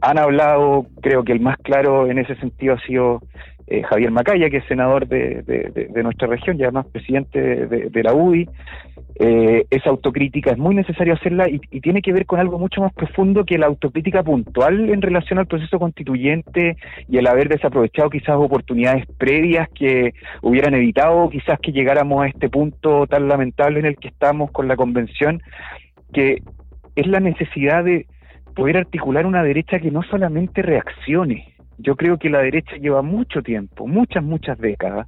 han 0.00 0.18
hablado, 0.18 0.86
creo 1.02 1.24
que 1.24 1.32
el 1.32 1.40
más 1.40 1.56
claro 1.58 2.10
en 2.10 2.18
ese 2.18 2.34
sentido 2.36 2.74
ha 2.74 2.80
sido 2.80 3.20
eh, 3.70 3.84
Javier 3.84 4.10
Macaya, 4.10 4.50
que 4.50 4.56
es 4.58 4.64
senador 4.66 5.06
de, 5.06 5.88
nuestra 6.02 6.26
región 6.26 6.58
y 6.58 6.64
además 6.64 6.86
presidente 6.86 7.66
de, 7.66 8.02
la 8.02 8.12
UDI. 8.12 8.48
Eh, 9.22 9.66
esa 9.70 9.90
autocrítica 9.90 10.50
es 10.50 10.58
muy 10.58 10.74
necesario 10.74 11.14
hacerla 11.14 11.46
y, 11.48 11.60
tiene 11.80 12.02
que 12.02 12.12
ver 12.12 12.26
con 12.26 12.40
algo 12.40 12.58
mucho 12.58 12.80
más 12.80 12.92
profundo 12.92 13.44
que 13.44 13.58
la 13.58 13.66
autocrítica 13.66 14.24
puntual 14.24 14.90
en 14.90 15.02
relación 15.02 15.38
al 15.38 15.46
proceso 15.46 15.78
constituyente 15.78 16.76
y 17.06 17.18
el 17.18 17.26
haber 17.28 17.48
desaprovechado 17.48 18.10
quizás 18.10 18.36
oportunidades 18.36 19.04
previas 19.18 19.68
que 19.68 20.14
hubieran 20.42 20.74
evitado 20.74 21.28
quizás 21.28 21.60
que 21.60 21.72
llegáramos 21.72 22.24
a 22.24 22.28
este 22.28 22.48
punto 22.48 23.06
tan 23.06 23.28
lamentable 23.28 23.78
en 23.78 23.86
el 23.86 23.96
que 23.98 24.08
estamos 24.08 24.50
con 24.50 24.66
la 24.66 24.76
convención, 24.76 25.42
que 26.12 26.42
es 26.96 27.06
la 27.06 27.20
necesidad 27.20 27.84
de 27.84 28.06
poder 28.54 28.76
articular 28.76 29.26
una 29.26 29.42
derecha 29.42 29.78
que 29.78 29.90
no 29.90 30.02
solamente 30.02 30.62
reaccione, 30.62 31.54
yo 31.78 31.96
creo 31.96 32.18
que 32.18 32.28
la 32.28 32.40
derecha 32.40 32.76
lleva 32.76 33.02
mucho 33.02 33.42
tiempo, 33.42 33.86
muchas, 33.86 34.22
muchas 34.22 34.58
décadas, 34.58 35.06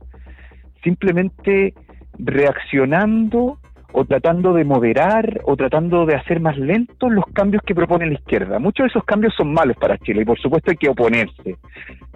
simplemente 0.82 1.74
reaccionando 2.18 3.58
o 3.92 4.04
tratando 4.06 4.54
de 4.54 4.64
moderar 4.64 5.40
o 5.44 5.56
tratando 5.56 6.06
de 6.06 6.14
hacer 6.14 6.40
más 6.40 6.56
lentos 6.56 7.12
los 7.12 7.26
cambios 7.26 7.62
que 7.62 7.74
propone 7.74 8.06
la 8.06 8.14
izquierda. 8.14 8.58
Muchos 8.58 8.84
de 8.84 8.88
esos 8.88 9.04
cambios 9.04 9.34
son 9.34 9.52
malos 9.52 9.76
para 9.76 9.98
Chile 9.98 10.22
y 10.22 10.24
por 10.24 10.38
supuesto 10.40 10.70
hay 10.70 10.78
que 10.78 10.88
oponerse, 10.88 11.56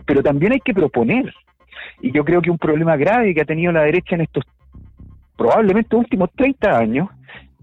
pero 0.06 0.22
también 0.22 0.52
hay 0.52 0.60
que 0.60 0.72
proponer. 0.72 1.32
Y 2.00 2.12
yo 2.12 2.24
creo 2.24 2.40
que 2.40 2.50
un 2.50 2.58
problema 2.58 2.96
grave 2.96 3.34
que 3.34 3.42
ha 3.42 3.46
tenido 3.46 3.72
la 3.72 3.82
derecha 3.82 4.14
en 4.14 4.22
estos 4.22 4.44
probablemente 5.36 5.96
últimos 5.96 6.30
30 6.34 6.78
años 6.78 7.08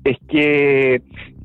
es 0.03 0.17
que 0.27 1.01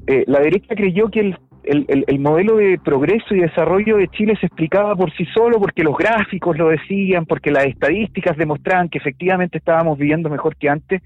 eh, 0.06 0.24
la 0.26 0.40
derecha 0.40 0.74
creyó 0.74 1.08
que 1.08 1.20
el, 1.20 1.38
el, 1.64 2.18
modelo 2.18 2.56
de 2.56 2.78
progreso 2.78 3.34
y 3.34 3.40
desarrollo 3.40 3.96
de 3.96 4.08
Chile 4.08 4.36
se 4.40 4.46
explicaba 4.46 4.94
por 4.96 5.12
sí 5.12 5.24
solo 5.34 5.58
porque 5.58 5.82
los 5.82 5.96
gráficos 5.96 6.56
lo 6.56 6.68
decían, 6.68 7.26
porque 7.26 7.50
las 7.50 7.66
estadísticas 7.66 8.36
demostraban 8.36 8.88
que 8.88 8.98
efectivamente 8.98 9.58
estábamos 9.58 9.98
viviendo 9.98 10.30
mejor 10.30 10.56
que 10.56 10.68
antes, 10.68 11.02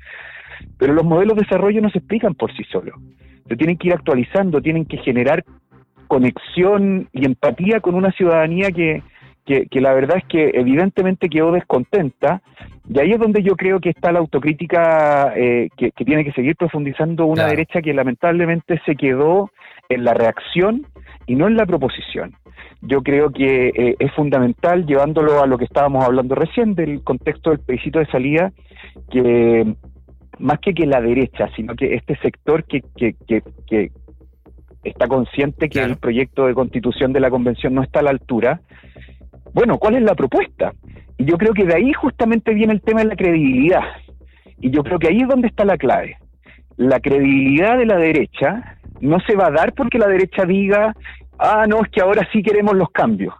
pero 0.78 0.92
los 0.92 1.04
modelos 1.04 1.36
de 1.36 1.42
desarrollo 1.42 1.80
no 1.80 1.90
se 1.90 1.98
explican 1.98 2.34
por 2.34 2.54
sí 2.56 2.64
solos. 2.64 2.94
Se 3.48 3.56
tienen 3.56 3.76
que 3.76 3.88
ir 3.88 3.94
actualizando, 3.94 4.62
tienen 4.62 4.84
que 4.84 4.98
generar 4.98 5.44
conexión 6.06 7.08
y 7.12 7.24
empatía 7.24 7.80
con 7.80 7.94
una 7.94 8.12
ciudadanía 8.12 8.70
que, 8.70 9.02
que, 9.44 9.80
la 9.80 9.92
verdad 9.92 10.18
es 10.18 10.24
que 10.24 10.52
evidentemente 10.54 11.28
quedó 11.28 11.52
descontenta, 11.52 12.42
y 12.88 12.98
ahí 13.00 13.12
es 13.12 13.18
donde 13.18 13.42
yo 13.42 13.56
creo 13.56 13.80
que 13.80 13.90
está 13.90 14.12
la 14.12 14.20
autocrítica 14.20 15.32
eh, 15.36 15.68
que, 15.76 15.90
tiene 16.04 16.24
que 16.24 16.32
seguir 16.32 16.56
profundizando 16.56 17.26
una 17.26 17.46
derecha 17.46 17.80
que 17.80 17.94
lamentablemente 17.94 18.80
se 18.84 18.94
quedó 18.94 19.50
en 19.94 20.04
la 20.04 20.14
reacción 20.14 20.86
y 21.26 21.34
no 21.34 21.46
en 21.46 21.56
la 21.56 21.66
proposición. 21.66 22.34
Yo 22.80 23.02
creo 23.02 23.30
que 23.30 23.68
eh, 23.68 23.96
es 23.98 24.12
fundamental, 24.12 24.86
llevándolo 24.86 25.42
a 25.42 25.46
lo 25.46 25.56
que 25.56 25.64
estábamos 25.64 26.04
hablando 26.04 26.34
recién, 26.34 26.74
del 26.74 27.02
contexto 27.04 27.50
del 27.50 27.60
plebiscito 27.60 28.00
de 28.00 28.06
salida, 28.06 28.52
que 29.10 29.74
más 30.38 30.58
que 30.58 30.74
que 30.74 30.86
la 30.86 31.00
derecha, 31.00 31.48
sino 31.54 31.76
que 31.76 31.94
este 31.94 32.16
sector 32.16 32.64
que, 32.64 32.82
que, 32.96 33.14
que, 33.66 33.92
está 34.82 35.06
consciente 35.06 35.68
que 35.68 35.80
el 35.80 35.96
proyecto 35.96 36.46
de 36.46 36.54
constitución 36.54 37.12
de 37.12 37.20
la 37.20 37.30
convención 37.30 37.72
no 37.72 37.84
está 37.84 38.00
a 38.00 38.02
la 38.02 38.10
altura, 38.10 38.60
bueno, 39.54 39.78
¿cuál 39.78 39.94
es 39.94 40.02
la 40.02 40.16
propuesta? 40.16 40.72
Y 41.18 41.24
yo 41.24 41.38
creo 41.38 41.52
que 41.52 41.64
de 41.64 41.74
ahí 41.74 41.92
justamente 41.92 42.52
viene 42.52 42.72
el 42.72 42.82
tema 42.82 43.00
de 43.02 43.06
la 43.06 43.16
credibilidad. 43.16 43.84
Y 44.60 44.70
yo 44.70 44.82
creo 44.82 44.98
que 44.98 45.08
ahí 45.08 45.20
es 45.20 45.28
donde 45.28 45.46
está 45.46 45.64
la 45.64 45.76
clave. 45.76 46.16
La 46.76 46.98
credibilidad 46.98 47.78
de 47.78 47.86
la 47.86 47.96
derecha 47.96 48.78
no 49.02 49.20
se 49.20 49.36
va 49.36 49.48
a 49.48 49.50
dar 49.50 49.74
porque 49.74 49.98
la 49.98 50.08
derecha 50.08 50.44
diga, 50.46 50.94
ah, 51.38 51.66
no, 51.68 51.82
es 51.82 51.90
que 51.90 52.00
ahora 52.00 52.26
sí 52.32 52.42
queremos 52.42 52.74
los 52.74 52.90
cambios. 52.90 53.34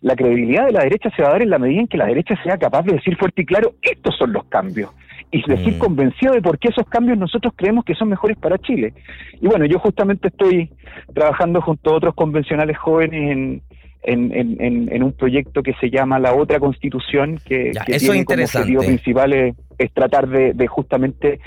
La 0.00 0.14
credibilidad 0.14 0.66
de 0.66 0.72
la 0.72 0.84
derecha 0.84 1.10
se 1.14 1.22
va 1.22 1.28
a 1.28 1.32
dar 1.32 1.42
en 1.42 1.50
la 1.50 1.58
medida 1.58 1.80
en 1.80 1.88
que 1.88 1.98
la 1.98 2.06
derecha 2.06 2.40
sea 2.42 2.56
capaz 2.56 2.82
de 2.82 2.94
decir 2.94 3.16
fuerte 3.16 3.42
y 3.42 3.46
claro, 3.46 3.74
estos 3.82 4.16
son 4.16 4.32
los 4.32 4.44
cambios. 4.44 4.90
Y 5.30 5.42
decir 5.46 5.74
mm. 5.74 5.78
convencido 5.78 6.32
de 6.32 6.40
por 6.40 6.58
qué 6.58 6.68
esos 6.68 6.88
cambios 6.88 7.18
nosotros 7.18 7.52
creemos 7.54 7.84
que 7.84 7.94
son 7.94 8.08
mejores 8.08 8.38
para 8.38 8.58
Chile. 8.58 8.94
Y 9.40 9.46
bueno, 9.46 9.66
yo 9.66 9.78
justamente 9.78 10.28
estoy 10.28 10.70
trabajando 11.12 11.60
junto 11.60 11.90
a 11.90 11.96
otros 11.96 12.14
convencionales 12.14 12.78
jóvenes 12.78 13.30
en, 13.30 13.62
en, 14.04 15.02
un 15.02 15.12
proyecto 15.12 15.62
que 15.62 15.74
se 15.74 15.90
llama 15.90 16.18
La 16.18 16.32
Otra 16.32 16.60
Constitución, 16.60 17.38
que, 17.44 17.72
tiene 17.84 18.24
como 18.24 18.42
objetivo 18.42 18.82
principal 18.82 19.32
es, 19.32 19.54
tratar 19.86 20.28
de, 20.28 20.66
justamente 20.66 21.40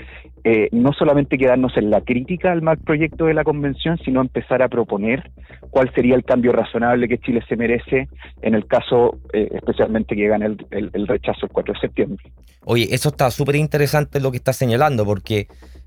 eh, 0.44 0.68
no 0.72 0.92
solamente 0.92 1.38
quedarnos 1.38 1.76
en 1.76 1.90
la 1.90 2.00
crítica 2.00 2.50
al 2.50 2.62
mal 2.62 2.78
proyecto 2.78 3.26
de 3.26 3.34
la 3.34 3.44
Convención, 3.44 3.98
sino 4.04 4.20
empezar 4.20 4.62
a 4.62 4.68
proponer 4.68 5.30
cuál 5.70 5.92
sería 5.94 6.14
el 6.14 6.24
cambio 6.24 6.52
razonable 6.52 7.08
que 7.08 7.18
Chile 7.18 7.42
se 7.48 7.56
merece 7.56 8.08
en 8.40 8.54
el 8.54 8.66
caso 8.66 9.18
eh, 9.32 9.48
especialmente 9.52 10.16
que 10.16 10.26
gane 10.26 10.56
el, 10.70 11.06
rechazo 11.06 11.46
el 11.46 11.52
4 11.52 11.74
de 11.74 11.80
septiembre. 11.80 12.24
Oye, 12.64 12.88
eso 12.90 13.10
está 13.10 13.30
súper 13.30 13.56
interesante 13.56 14.20
lo 14.20 14.30
que 14.30 14.38
está 14.38 14.52
señalando, 14.52 15.04
porque... 15.04 15.46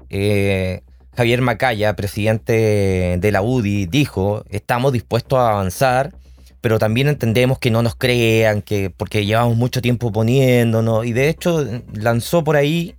Eh, 0.10 0.82
Javier 1.16 1.42
Macaya, 1.42 1.96
presidente 1.96 3.18
de 3.18 3.32
la 3.32 3.42
UDI, 3.42 3.86
dijo, 3.86 4.44
estamos 4.50 4.92
dispuestos 4.92 5.40
a 5.40 5.52
avanzar 5.52 6.12
pero 6.65 6.79
también 6.79 7.07
entendemos 7.07 7.60
que 7.60 7.69
no 7.69 7.84
nos 7.84 7.93
crean, 7.93 8.63
que 8.63 8.89
porque 8.89 9.24
llevamos 9.24 9.55
mucho 9.55 9.84
tiempo 9.84 10.12
poniéndonos, 10.12 11.05
y 11.05 11.13
de 11.13 11.29
hecho 11.29 11.63
lanzó 11.93 12.43
por 12.43 12.55
ahí 12.55 12.95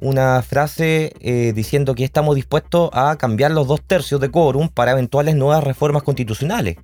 una 0.00 0.40
frase 0.40 1.12
eh, 1.20 1.52
diciendo 1.54 1.94
que 1.94 2.02
estamos 2.02 2.34
dispuestos 2.34 2.88
a 2.94 3.16
cambiar 3.16 3.50
los 3.50 3.68
dos 3.68 3.82
tercios 3.82 4.22
de 4.22 4.30
quórum 4.30 4.70
para 4.70 4.92
eventuales 4.92 5.34
nuevas 5.36 5.62
reformas 5.62 6.02
constitucionales. 6.02 6.78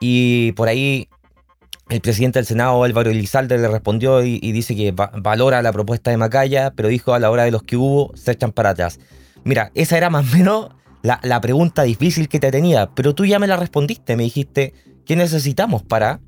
Y 0.00 0.52
por 0.52 0.68
ahí 0.68 1.08
el 1.88 2.02
presidente 2.02 2.40
del 2.40 2.44
Senado, 2.44 2.84
Álvaro 2.84 3.10
Elizalde, 3.10 3.56
le 3.56 3.68
respondió 3.68 4.22
y, 4.22 4.38
dice 4.52 4.76
que 4.76 4.92
valora 4.92 5.62
la 5.62 5.72
propuesta 5.72 6.10
de 6.10 6.18
Macaya, 6.18 6.74
pero 6.76 6.90
dijo 6.90 7.14
a 7.14 7.18
la 7.18 7.30
hora 7.30 7.44
de 7.44 7.52
los 7.52 7.62
que 7.62 7.78
hubo, 7.78 8.14
se 8.14 8.32
echan 8.32 8.52
para 8.52 8.68
atrás. 8.68 9.00
Mira, 9.44 9.70
esa 9.74 9.96
era 9.96 10.10
más 10.10 10.30
o 10.30 10.36
menos 10.36 10.68
la, 11.00 11.20
la 11.22 11.40
pregunta 11.40 11.84
difícil 11.84 12.28
que 12.28 12.38
te 12.38 12.50
tenía, 12.50 12.90
pero 12.94 13.14
tú 13.14 13.24
ya 13.24 13.38
me 13.38 13.46
la 13.46 13.56
respondiste, 13.56 14.14
me 14.14 14.24
dijiste, 14.24 14.74
¿Qué 15.06 15.16
necesitamos 15.16 15.82
para 15.82 16.20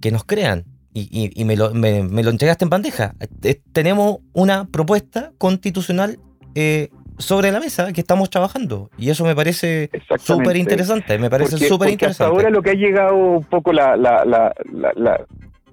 que 0.00 0.10
nos 0.10 0.24
crean? 0.24 0.64
Y, 0.96 1.44
me, 1.44 1.56
lo, 1.56 1.72
entregaste 1.72 2.64
en 2.64 2.70
bandeja. 2.70 3.14
Eh, 3.42 3.60
tenemos 3.72 4.18
una 4.32 4.66
propuesta 4.66 5.32
constitucional 5.38 6.18
eh, 6.54 6.88
sobre 7.18 7.50
la 7.50 7.58
mesa 7.58 7.92
que 7.92 8.00
estamos 8.00 8.30
trabajando. 8.30 8.90
Y 8.96 9.10
eso 9.10 9.24
me 9.24 9.34
parece 9.34 9.90
súper 10.18 10.56
interesante. 10.56 11.18
Me 11.18 11.28
parece 11.28 11.58
súper 11.58 11.90
interesante. 11.90 12.24
Hasta 12.24 12.26
ahora 12.26 12.50
lo 12.50 12.62
que 12.62 12.70
ha 12.70 12.74
llegado 12.74 13.16
un 13.16 13.44
poco 13.44 13.72
la, 13.72 13.96
la, 13.96 14.24
la, 14.24 14.54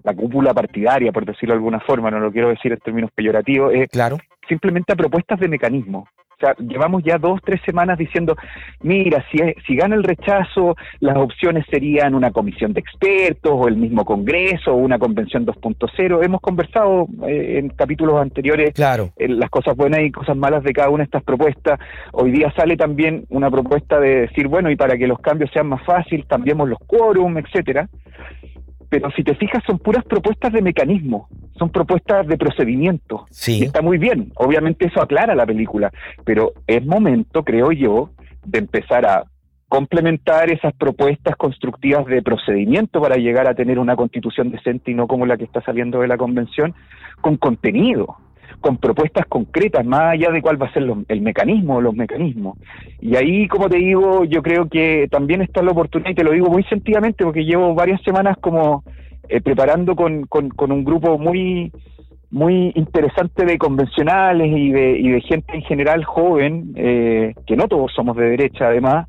la, 0.04 0.14
cúpula 0.16 0.56
partidaria, 0.56 1.12
por 1.12 1.24
decirlo 1.24 1.54
de 1.54 1.58
alguna 1.58 1.80
forma, 1.82 2.10
no 2.10 2.20
lo 2.20 2.32
quiero 2.32 2.50
decir 2.50 2.72
en 2.72 2.80
términos 2.80 3.12
peyorativos, 3.14 3.74
es 3.76 3.90
claro. 3.90 4.18
simplemente 4.50 4.92
a 4.94 4.96
propuestas 4.96 5.40
de 5.40 5.48
mecanismo 5.48 6.08
sea, 6.42 6.56
llevamos 6.58 7.04
ya 7.04 7.18
dos, 7.18 7.40
tres 7.44 7.62
semanas 7.66 7.98
diciendo, 7.98 8.36
mira, 8.82 9.24
si, 9.32 9.38
si 9.66 9.76
gana 9.76 9.96
el 9.96 10.04
rechazo, 10.04 10.76
las 11.00 11.18
opciones 11.18 11.66
serían 11.70 12.16
una 12.16 12.32
comisión 12.32 12.74
de 12.74 12.82
expertos 12.82 13.52
o 13.54 13.68
el 13.68 13.78
mismo 13.78 14.06
Congreso 14.06 14.74
o 14.74 14.76
una 14.76 15.00
convención 15.00 15.46
2.0. 15.46 16.26
Hemos 16.26 16.42
conversado 16.42 17.08
eh, 17.28 17.60
en 17.60 17.70
capítulos 17.70 18.20
anteriores 18.20 18.74
claro. 18.74 19.12
Eh, 19.18 19.28
las 19.28 19.50
cosas 19.50 19.76
buenas 19.76 20.02
y 20.02 20.12
cosas 20.12 20.36
malas 20.36 20.64
de 20.64 20.74
cada 20.74 20.90
una 20.90 21.00
de 21.00 21.06
estas 21.06 21.24
propuestas. 21.24 21.80
Hoy 22.12 22.32
día 22.32 22.52
sale 22.56 22.76
también 22.76 23.26
una 23.30 23.50
propuesta 23.50 24.00
de 24.00 24.22
decir, 24.22 24.48
bueno, 24.48 24.70
y 24.72 24.76
para 24.76 24.98
que 24.98 25.08
los 25.08 25.20
cambios 25.20 25.52
sean 25.52 25.68
más 25.68 25.84
fáciles, 25.84 26.26
cambiemos 26.28 26.68
los 26.68 26.80
quórum, 26.80 27.38
etcétera 27.38 27.88
pero 28.92 29.10
si 29.12 29.24
te 29.24 29.36
fijas 29.36 29.64
son 29.66 29.80
puras 29.80 30.04
propuestas 30.04 30.52
de 30.52 30.62
mecanismo, 30.62 31.30
son 31.58 31.70
propuestas 31.70 32.28
de 32.28 32.38
procedimiento. 32.38 33.26
Sí. 33.30 33.64
Está 33.64 33.82
muy 33.82 33.98
bien, 33.98 34.34
obviamente 34.36 34.88
eso 34.88 35.02
aclara 35.02 35.34
la 35.34 35.46
película, 35.46 35.90
pero 36.26 36.52
es 36.68 36.86
momento, 36.86 37.46
creo 37.46 37.72
yo, 37.72 38.10
de 38.44 38.60
empezar 38.60 39.06
a 39.06 39.24
complementar 39.70 40.52
esas 40.52 40.74
propuestas 40.74 41.38
constructivas 41.38 42.06
de 42.06 42.22
procedimiento 42.22 43.00
para 43.00 43.16
llegar 43.16 43.48
a 43.48 43.56
tener 43.56 43.80
una 43.80 43.96
constitución 43.96 44.52
decente 44.52 44.92
y 44.92 44.94
no 44.94 45.08
como 45.08 45.26
la 45.26 45.38
que 45.38 45.46
está 45.46 45.62
saliendo 45.62 46.02
de 46.02 46.10
la 46.10 46.18
convención, 46.18 46.76
con 47.22 47.38
contenido 47.38 48.18
con 48.60 48.78
propuestas 48.78 49.26
concretas, 49.28 49.86
más 49.86 50.14
allá 50.14 50.32
de 50.32 50.42
cuál 50.42 50.62
va 50.62 50.68
a 50.68 50.74
ser 50.74 50.84
el 51.08 51.22
mecanismo 51.22 51.76
o 51.76 51.82
los 51.82 51.96
mecanismos. 51.96 52.58
Y 53.00 53.16
ahí, 53.16 53.48
como 53.48 53.70
te 53.70 53.78
digo, 53.78 54.26
yo 54.26 54.42
creo 54.42 54.68
que 54.68 55.08
también 55.10 55.42
está 55.42 55.62
la 55.62 55.72
oportunidad, 55.72 56.12
y 56.12 56.16
te 56.16 56.24
lo 56.24 56.32
digo 56.32 56.50
muy 56.50 56.64
sentidamente, 56.64 57.24
porque 57.24 57.46
llevo 57.46 57.74
varias 57.74 58.02
semanas 58.04 58.38
como 58.40 58.84
eh, 59.30 59.42
preparando 59.42 59.96
con, 59.96 60.26
con, 60.26 60.72
un 60.72 60.84
grupo 60.84 61.18
muy 61.18 61.72
muy 62.32 62.72
interesante 62.76 63.46
de 63.46 63.58
convencionales 63.58 64.48
y 64.48 64.72
de, 64.72 64.98
y 65.00 65.10
de 65.10 65.22
gente 65.22 65.54
en 65.54 65.64
general 65.64 66.06
joven, 66.06 66.74
eh, 66.76 67.34
que 67.46 67.58
no 67.58 67.68
todos 67.68 67.92
somos 67.94 68.16
de 68.16 68.30
derecha 68.30 68.68
además, 68.68 69.08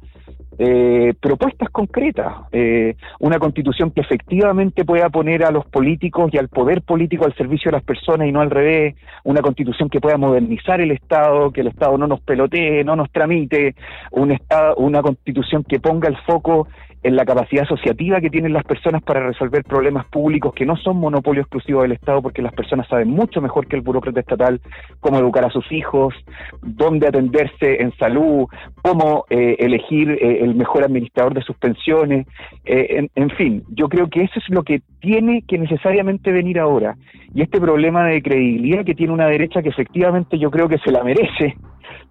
eh, 0.59 1.15
propuestas 1.19 1.71
concretas, 1.71 2.35
eh, 2.53 2.95
una 3.21 3.39
constitución 3.39 3.91
que 3.91 4.03
efectivamente 4.03 4.85
pueda 4.85 5.09
poner 5.09 5.45
a 5.45 5.51
los 5.51 5.65
políticos 5.67 6.31
y 6.33 6.39
al 6.39 6.49
poder 6.49 6.83
político 6.83 7.25
al 7.25 7.35
servicio 7.35 7.71
de 7.71 7.79
las 7.79 7.85
personas 7.85 8.29
y 8.29 8.33
no 8.33 8.41
al 8.41 8.51
revés, 8.51 8.95
una 9.25 9.41
constitución 9.41 9.89
que 9.89 10.01
pueda 10.01 10.19
modernizar 10.19 10.81
el 10.81 10.91
Estado, 10.91 11.51
que 11.53 11.63
el 11.63 11.69
Estado 11.69 11.97
no 11.97 12.07
nos 12.07 12.21
pelotee, 12.21 12.85
no 12.85 12.97
nos 12.97 13.11
tramite, 13.11 13.75
un 14.11 14.33
estado, 14.33 14.77
una 14.77 15.01
constitución 15.03 15.65
que 15.65 15.81
ponga 15.81 16.09
el 16.09 16.17
foco 16.19 16.69
en 17.03 17.17
la 17.17 17.25
capacidad 17.25 17.65
asociativa 17.65 18.21
que 18.21 18.31
tienen 18.31 18.53
las 18.53 18.65
personas 18.65 19.03
para 19.03 19.27
resolver 19.27 19.65
problemas 19.65 20.07
públicos 20.07 20.55
que 20.55 20.65
no 20.65 20.77
son 20.77 20.99
monopolio 20.99 21.43
exclusivo 21.43 21.83
del 21.83 21.93
Estado, 21.93 22.23
porque 22.23 22.43
las 22.43 22.53
personas 22.53 22.87
saben 22.89 23.09
mucho 23.09 23.41
mejor 23.41 23.67
que 23.67 23.77
el 23.77 23.83
burócrata 23.83 24.21
estatal 24.21 24.61
cómo 25.01 25.19
educar 25.19 25.45
a 25.45 25.51
sus 25.51 25.71
hijos, 25.73 26.15
dónde 26.63 27.09
atenderse 27.09 27.83
en 27.83 27.93
salud, 27.97 28.47
cómo 28.83 29.25
eh, 29.31 29.57
elegir 29.59 30.11
eh, 30.11 30.39
el 30.43 30.55
mejor 30.55 30.85
administrador 30.85 31.35
de 31.35 31.43
sus 31.43 31.57
pensiones, 31.57 32.27
eh, 32.65 33.09
en, 33.15 33.31
fin, 33.31 33.65
yo 33.71 33.89
creo 33.89 34.09
que 34.09 34.23
eso 34.23 34.39
es 34.39 34.49
lo 34.49 34.63
que 34.63 34.83
tiene 35.01 35.43
que 35.43 35.59
necesariamente 35.59 36.31
venir 36.31 36.61
ahora. 36.61 36.97
Y 37.35 37.43
este 37.43 37.61
problema 37.61 38.07
de 38.07 38.23
credibilidad 38.23 38.85
que 38.85 38.95
tiene 38.95 39.13
una 39.13 39.27
derecha 39.27 39.63
que 39.63 39.71
efectivamente 39.71 40.39
yo 40.39 40.51
creo 40.51 40.69
que 40.69 40.79
se 40.79 40.93
la 40.93 41.03
merece, 41.03 41.57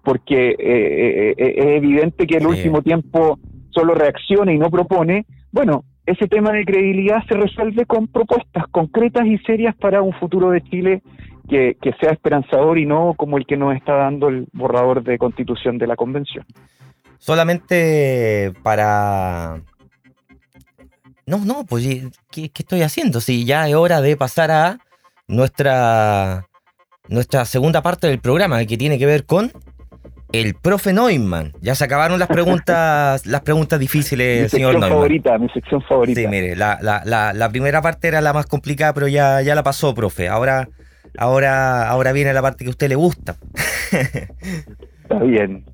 porque 0.04 0.56
es 1.38 1.66
evidente 1.66 2.26
que 2.26 2.36
en 2.36 2.42
el 2.42 2.48
último 2.48 2.82
tiempo 2.82 3.38
solo 3.72 3.94
reacciona 3.94 4.52
y 4.52 4.58
no 4.58 4.70
propone, 4.70 5.26
bueno, 5.50 5.84
ese 6.06 6.26
tema 6.26 6.50
de 6.50 6.64
credibilidad 6.64 7.24
se 7.28 7.34
resuelve 7.34 7.86
con 7.86 8.08
propuestas 8.08 8.64
concretas 8.70 9.26
y 9.26 9.38
serias 9.38 9.74
para 9.76 10.02
un 10.02 10.12
futuro 10.14 10.50
de 10.50 10.62
Chile 10.62 11.02
que, 11.48 11.76
sea 12.00 12.10
esperanzador 12.10 12.78
y 12.78 12.86
no 12.86 13.14
como 13.14 13.36
el 13.36 13.46
que 13.46 13.56
nos 13.56 13.76
está 13.76 13.94
dando 13.94 14.28
el 14.28 14.46
borrador 14.52 15.02
de 15.02 15.18
constitución 15.18 15.78
de 15.78 15.86
la 15.86 15.96
convención. 15.96 16.44
Solamente 17.18 18.52
para... 18.62 19.60
No, 21.26 21.38
no, 21.44 21.64
pues 21.64 21.86
¿qué, 22.30 22.50
estoy 22.52 22.82
haciendo? 22.82 23.20
Si 23.20 23.44
ya 23.44 23.68
es 23.68 23.74
hora 23.74 24.00
de 24.00 24.16
pasar 24.16 24.50
a 24.50 24.78
nuestra, 25.28 26.46
nuestra 27.08 27.44
segunda 27.44 27.80
parte 27.80 28.08
del 28.08 28.18
programa, 28.18 28.64
que 28.64 28.76
tiene 28.76 28.98
que 28.98 29.06
ver 29.06 29.24
con 29.24 29.52
el 30.32 30.54
profe 30.54 30.92
Neumann. 30.92 31.52
Ya 31.60 31.74
se 31.74 31.84
acabaron 31.84 32.18
las 32.18 32.28
preguntas, 32.28 33.26
las 33.26 33.40
preguntas 33.42 33.78
difíciles, 33.78 34.44
mi 34.44 34.48
señor 34.48 34.72
Neumann. 34.72 34.90
favorita, 34.90 35.38
mi 35.38 35.48
sección 35.50 35.82
favorita. 35.82 36.20
Sí, 36.20 36.26
mire, 36.26 36.56
la, 36.56 36.78
la, 36.82 37.32
la, 37.32 37.48
primera 37.50 37.82
parte 37.82 38.08
era 38.08 38.20
la 38.20 38.32
más 38.32 38.46
complicada, 38.46 38.92
pero 38.94 39.08
ya, 39.08 39.42
ya 39.42 39.54
la 39.54 39.62
pasó, 39.62 39.94
profe. 39.94 40.28
Ahora, 40.28 40.68
ahora, 41.18 41.88
ahora 41.88 42.12
viene 42.12 42.32
la 42.32 42.42
parte 42.42 42.64
que 42.64 42.68
a 42.68 42.70
usted 42.70 42.88
le 42.88 42.96
gusta. 42.96 43.36
Está 45.02 45.24
bien, 45.24 45.64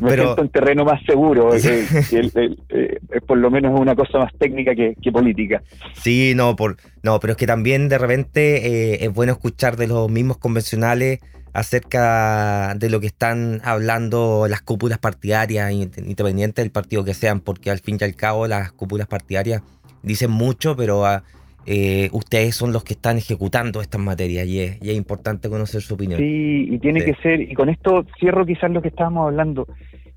Me 0.00 0.10
pero... 0.10 0.24
siento 0.24 0.42
en 0.42 0.48
terreno 0.50 0.84
más 0.84 1.02
seguro, 1.04 1.54
eh, 1.54 1.86
eh, 2.12 2.98
por 3.26 3.38
lo 3.38 3.50
menos 3.50 3.74
es 3.74 3.80
una 3.80 3.94
cosa 3.94 4.18
más 4.18 4.32
técnica 4.38 4.74
que, 4.74 5.12
política. 5.12 5.62
Sí, 5.94 6.34
no, 6.36 6.56
por, 6.56 6.76
no, 7.02 7.18
pero 7.18 7.32
es 7.32 7.36
que 7.38 7.46
también 7.46 7.88
de 7.88 7.98
repente 7.98 8.92
eh, 8.92 9.04
es 9.04 9.12
bueno 9.12 9.32
escuchar 9.32 9.76
de 9.76 9.86
los 9.86 10.10
mismos 10.10 10.36
convencionales 10.36 11.20
acerca 11.52 12.74
de 12.76 12.88
lo 12.88 13.00
que 13.00 13.06
están 13.06 13.60
hablando 13.64 14.46
las 14.48 14.62
cúpulas 14.62 14.98
partidarias, 14.98 15.70
independientes 15.72 16.64
del 16.64 16.72
partido 16.72 17.04
que 17.04 17.14
sean, 17.14 17.40
porque 17.40 17.70
al 17.70 17.78
fin 17.78 17.98
y 18.00 18.04
al 18.04 18.14
cabo 18.14 18.46
las 18.46 18.72
cúpulas 18.72 19.06
partidarias 19.06 19.62
dicen 20.02 20.30
mucho, 20.30 20.76
pero 20.76 21.04
ah, 21.04 21.22
eh, 21.66 22.08
ustedes 22.12 22.54
son 22.54 22.72
los 22.72 22.84
que 22.84 22.94
están 22.94 23.18
ejecutando 23.18 23.80
estas 23.80 24.00
materias 24.00 24.46
y 24.46 24.60
es, 24.60 24.96
importante 24.96 25.48
conocer 25.48 25.82
su 25.82 25.94
opinión. 25.94 26.18
Sí, 26.18 26.68
y 26.70 26.78
tiene 26.78 27.04
que 27.04 27.14
ser, 27.16 27.40
y 27.40 27.54
con 27.54 27.68
esto 27.68 28.04
cierro 28.18 28.46
quizás 28.46 28.70
lo 28.70 28.82
que 28.82 28.88
estábamos 28.88 29.28
hablando, 29.28 29.66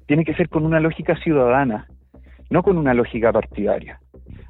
tiene 0.08 0.24
que 0.24 0.36
ser 0.36 0.50
con 0.50 0.66
una 0.66 0.80
lógica 0.80 1.16
ciudadana, 1.18 1.88
no 2.50 2.64
con 2.64 2.78
una 2.78 2.94
lógica 2.94 3.34
partidaria 3.34 4.00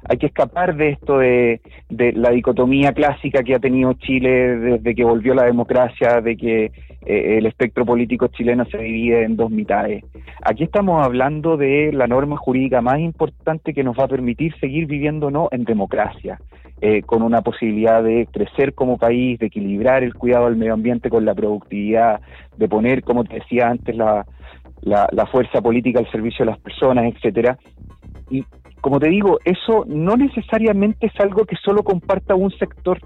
hay 0.08 0.18
que 0.18 0.26
escapar 0.26 0.76
de 0.76 0.90
esto 0.90 1.18
de, 1.18 1.60
la 1.88 2.30
dicotomía 2.30 2.92
clásica 2.92 3.42
que 3.42 3.54
ha 3.54 3.58
tenido 3.58 3.92
Chile 3.94 4.56
desde 4.56 4.94
que 4.94 5.04
volvió 5.04 5.34
la 5.34 5.44
democracia, 5.44 6.20
de 6.20 6.36
que 6.36 6.64
eh, 7.04 7.38
el 7.38 7.46
espectro 7.46 7.84
político 7.84 8.28
chileno 8.28 8.64
se 8.66 8.78
divide 8.78 9.24
en 9.24 9.36
dos 9.36 9.50
mitades. 9.50 10.04
Aquí 10.42 10.64
estamos 10.64 11.04
hablando 11.04 11.56
de 11.56 11.92
la 11.92 12.06
norma 12.06 12.36
jurídica 12.36 12.80
más 12.80 13.00
importante 13.00 13.74
que 13.74 13.84
nos 13.84 13.98
va 13.98 14.04
a 14.04 14.08
permitir 14.08 14.54
seguir 14.58 14.86
viviendo 14.86 15.30
no 15.30 15.48
en 15.50 15.64
democracia, 15.64 16.38
eh, 16.80 17.02
con 17.02 17.22
una 17.22 17.42
posibilidad 17.42 18.02
de 18.02 18.28
crecer 18.30 18.74
como 18.74 18.98
país, 18.98 19.38
de 19.38 19.46
equilibrar 19.46 20.04
el 20.04 20.14
cuidado 20.14 20.46
del 20.46 20.56
medio 20.56 20.74
ambiente 20.74 21.10
con 21.10 21.24
la 21.24 21.34
productividad, 21.34 22.20
de 22.56 22.68
poner, 22.68 23.02
como 23.02 23.24
te 23.24 23.36
decía 23.36 23.68
antes, 23.68 23.96
la, 23.96 24.24
fuerza 25.32 25.60
política 25.60 25.98
al 25.98 26.10
servicio 26.10 26.44
de 26.44 26.52
las 26.52 26.60
personas, 26.60 27.12
etcétera. 27.12 27.58
Y, 28.30 28.44
como 28.86 29.00
te 29.00 29.08
digo, 29.08 29.40
eso 29.44 29.84
no 29.88 30.16
necesariamente 30.16 31.08
es 31.08 31.12
algo 31.18 31.44
que 31.44 31.56
solo 31.56 31.82
comparta 31.82 32.36
un 32.36 32.52
sector. 32.52 33.00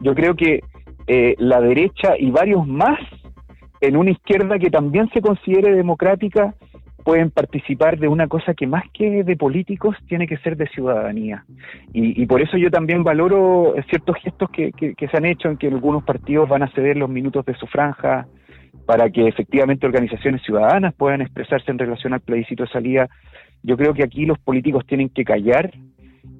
Yo 0.00 0.14
creo 0.14 0.34
que 0.34 0.60
eh, 1.06 1.34
la 1.38 1.62
derecha 1.62 2.12
y 2.18 2.30
varios 2.30 2.66
más 2.66 2.98
en 3.80 3.96
una 3.96 4.10
izquierda 4.10 4.58
que 4.58 4.68
también 4.68 5.08
se 5.14 5.22
considere 5.22 5.74
democrática 5.74 6.54
pueden 7.04 7.30
participar 7.30 7.98
de 7.98 8.08
una 8.08 8.28
cosa 8.28 8.52
que 8.52 8.66
más 8.66 8.84
que 8.92 9.24
de 9.24 9.34
políticos 9.34 9.96
tiene 10.08 10.26
que 10.26 10.36
ser 10.36 10.58
de 10.58 10.68
ciudadanía. 10.68 11.46
Y, 11.94 12.26
por 12.26 12.42
eso 12.42 12.58
yo 12.58 12.70
también 12.70 13.02
valoro 13.02 13.76
ciertos 13.88 14.16
gestos 14.22 14.50
que, 14.50 14.72
que, 14.72 15.08
se 15.08 15.16
han 15.16 15.24
hecho 15.24 15.48
en 15.48 15.56
que 15.56 15.68
algunos 15.68 16.04
partidos 16.04 16.50
van 16.50 16.64
a 16.64 16.70
ceder 16.72 16.98
los 16.98 17.08
minutos 17.08 17.46
de 17.46 17.54
su 17.54 17.66
franja 17.66 18.26
para 18.84 19.08
que 19.08 19.26
efectivamente 19.26 19.86
organizaciones 19.86 20.42
ciudadanas 20.42 20.92
puedan 20.92 21.22
expresarse 21.22 21.70
en 21.70 21.78
relación 21.78 22.12
al 22.12 22.20
plebiscito 22.20 22.64
de 22.64 22.68
salida 22.68 23.08
yo 23.62 23.76
creo 23.76 23.94
que 23.94 24.04
aquí 24.04 24.26
los 24.26 24.38
políticos 24.38 24.84
tienen 24.86 25.08
que 25.08 25.24
callar 25.24 25.72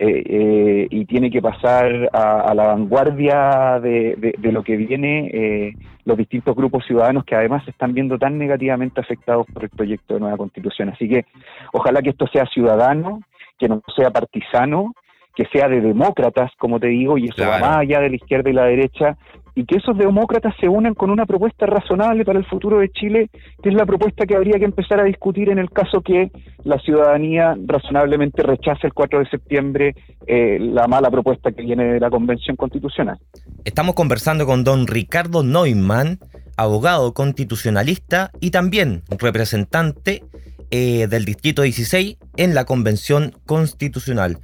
eh, 0.01 0.23
eh, 0.27 0.87
y 0.91 1.05
tiene 1.07 1.29
que 1.29 1.43
pasar 1.43 2.09
a, 2.13 2.55
la 2.55 2.69
vanguardia 2.69 3.81
de, 3.81 4.35
lo 4.41 4.63
que 4.63 4.77
viene 4.77 5.29
eh, 5.33 5.75
los 6.05 6.17
distintos 6.17 6.55
grupos 6.55 6.85
ciudadanos 6.87 7.25
que 7.25 7.35
además 7.35 7.65
se 7.65 7.73
están 7.73 7.95
viendo 7.95 8.17
tan 8.17 8.39
negativamente 8.39 9.01
afectados 9.01 9.47
por 9.53 9.65
el 9.65 9.71
proyecto 9.71 10.15
de 10.15 10.21
nueva 10.21 10.37
constitución. 10.37 10.91
Así 10.91 11.09
que 11.09 11.27
ojalá 11.73 12.01
que 12.01 12.11
esto 12.11 12.29
sea 12.29 12.47
ciudadano, 12.47 13.23
que 13.59 13.69
no 13.69 13.83
sea 13.97 14.11
partisano, 14.11 14.95
que 15.35 15.47
sea 15.47 15.69
de 15.69 15.81
demócratas, 15.81 16.53
como 16.59 16.79
te 16.79 16.89
digo, 16.89 17.19
y 17.19 17.25
eso 17.27 17.43
va 17.43 17.59
más 17.59 17.77
allá 17.79 18.01
de 18.01 18.11
la 18.11 18.17
izquierda 18.17 18.51
y 18.51 18.53
la 18.53 18.67
derecha, 18.67 19.17
y 19.59 19.65
que 19.65 19.75
esos 19.75 19.99
demócratas 19.99 20.55
se 20.61 20.69
unan 20.69 20.95
con 20.95 21.11
una 21.11 21.27
propuesta 21.27 21.67
razonable 21.67 22.25
para 22.25 22.39
el 22.39 22.45
futuro 22.45 22.79
de 22.79 22.91
Chile, 22.91 23.29
que 23.61 23.71
es 23.71 23.75
la 23.75 23.87
propuesta 23.87 24.25
que 24.25 24.37
habría 24.37 24.57
que 24.57 24.65
empezar 24.65 25.01
a 25.01 25.03
discutir 25.03 25.51
en 25.51 25.59
el 25.59 25.69
caso 25.69 26.01
que 26.01 26.31
la 26.63 26.79
ciudadanía 26.79 27.57
razonablemente 27.67 28.45
rechace 28.45 28.87
el 28.87 28.93
4 28.93 29.19
de 29.19 29.29
septiembre 29.29 29.97
eh, 30.29 30.59
la 30.61 30.87
mala 30.87 31.11
propuesta 31.11 31.51
que 31.51 31.63
viene 31.63 31.95
de 31.95 31.99
la 31.99 32.09
Convención 32.09 32.55
Constitucional. 32.55 33.19
Estamos 33.65 33.97
conversando 33.97 34.47
con 34.47 34.63
don 34.63 34.87
Ricardo 34.87 35.43
Neumann, 35.43 36.21
abogado 36.57 37.13
constitucionalista 37.13 38.31
y 38.41 38.53
también 38.53 39.03
representante 39.19 40.23
eh, 40.71 41.09
del 41.09 41.25
Distrito 41.25 41.63
16 41.63 42.17
en 42.37 42.55
la 42.55 42.65
Convención 42.65 43.33
Constitucional. 43.45 44.39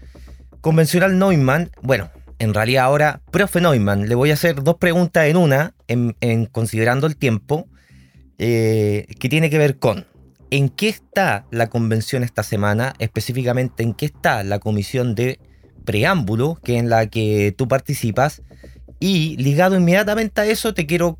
Convencional 0.60 1.20
Neumann, 1.20 1.70
bueno, 1.82 2.10
en 2.38 2.54
realidad 2.54 2.84
ahora, 2.84 3.20
profe 3.30 3.60
Neumann, 3.60 4.08
le 4.08 4.14
voy 4.14 4.30
a 4.30 4.34
hacer 4.34 4.62
dos 4.62 4.76
preguntas 4.76 5.26
en 5.26 5.36
una, 5.36 5.74
en, 5.88 6.46
considerando 6.46 7.06
el 7.06 7.16
tiempo, 7.16 7.68
eh, 8.38 9.06
que 9.18 9.28
tiene 9.28 9.50
que 9.50 9.58
ver 9.58 9.78
con 9.78 10.06
en 10.50 10.68
qué 10.68 10.88
está 10.88 11.46
la 11.50 11.68
convención 11.68 12.22
esta 12.22 12.42
semana, 12.42 12.94
específicamente 12.98 13.82
en 13.82 13.94
qué 13.94 14.06
está 14.06 14.44
la 14.44 14.58
comisión 14.58 15.14
de 15.14 15.40
preámbulo, 15.84 16.58
que 16.62 16.78
en 16.78 16.88
la 16.88 17.06
que 17.06 17.54
tú 17.56 17.68
participas, 17.68 18.42
y 19.00 19.36
ligado 19.36 19.76
inmediatamente 19.76 20.40
a 20.40 20.46
eso 20.46 20.74
te 20.74 20.86
quiero 20.86 21.16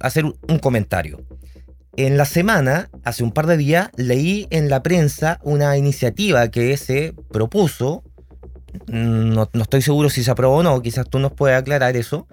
hacer 0.00 0.24
un 0.24 0.58
comentario. 0.58 1.24
En 1.96 2.16
la 2.16 2.24
semana, 2.24 2.90
hace 3.04 3.22
un 3.22 3.32
par 3.32 3.46
de 3.46 3.56
días, 3.56 3.88
leí 3.96 4.46
en 4.50 4.68
la 4.68 4.82
prensa 4.82 5.38
una 5.42 5.76
iniciativa 5.76 6.48
que 6.48 6.76
se 6.76 7.14
propuso 7.30 8.02
no, 8.86 9.48
estoy 9.54 9.82
seguro 9.82 10.10
si 10.10 10.24
se 10.24 10.30
aprobó 10.30 10.56
o 10.56 10.62
no, 10.62 10.80
quizás 10.82 11.08
tú 11.08 11.18
nos 11.18 11.32
puedes 11.32 11.58
aclarar 11.58 11.96
eso, 11.96 12.26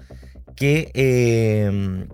que 0.56 0.92
eh, 0.94 2.08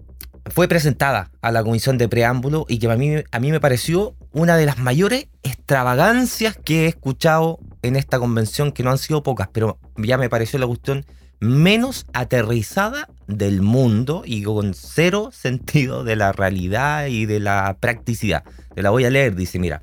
fue 0.49 0.67
presentada 0.67 1.31
a 1.41 1.51
la 1.51 1.63
comisión 1.63 1.97
de 1.97 2.07
preámbulo 2.07 2.65
y 2.67 2.79
que 2.79 2.89
a 2.91 2.95
mí, 2.95 3.15
a 3.31 3.39
mí 3.39 3.51
me 3.51 3.59
pareció 3.59 4.15
una 4.31 4.57
de 4.57 4.65
las 4.65 4.77
mayores 4.77 5.27
extravagancias 5.43 6.57
que 6.57 6.85
he 6.85 6.87
escuchado 6.87 7.59
en 7.81 7.95
esta 7.95 8.19
convención, 8.19 8.71
que 8.71 8.83
no 8.83 8.91
han 8.91 8.97
sido 8.97 9.23
pocas, 9.23 9.49
pero 9.51 9.79
ya 9.97 10.17
me 10.17 10.29
pareció 10.29 10.59
la 10.59 10.67
cuestión 10.67 11.05
menos 11.39 12.05
aterrizada 12.13 13.09
del 13.27 13.61
mundo 13.61 14.23
y 14.25 14.43
con 14.43 14.73
cero 14.73 15.29
sentido 15.31 16.03
de 16.03 16.15
la 16.15 16.31
realidad 16.31 17.07
y 17.07 17.25
de 17.25 17.39
la 17.39 17.77
practicidad. 17.79 18.43
Te 18.73 18.81
la 18.81 18.89
voy 18.89 19.05
a 19.05 19.09
leer, 19.09 19.35
dice, 19.35 19.59
mira, 19.59 19.81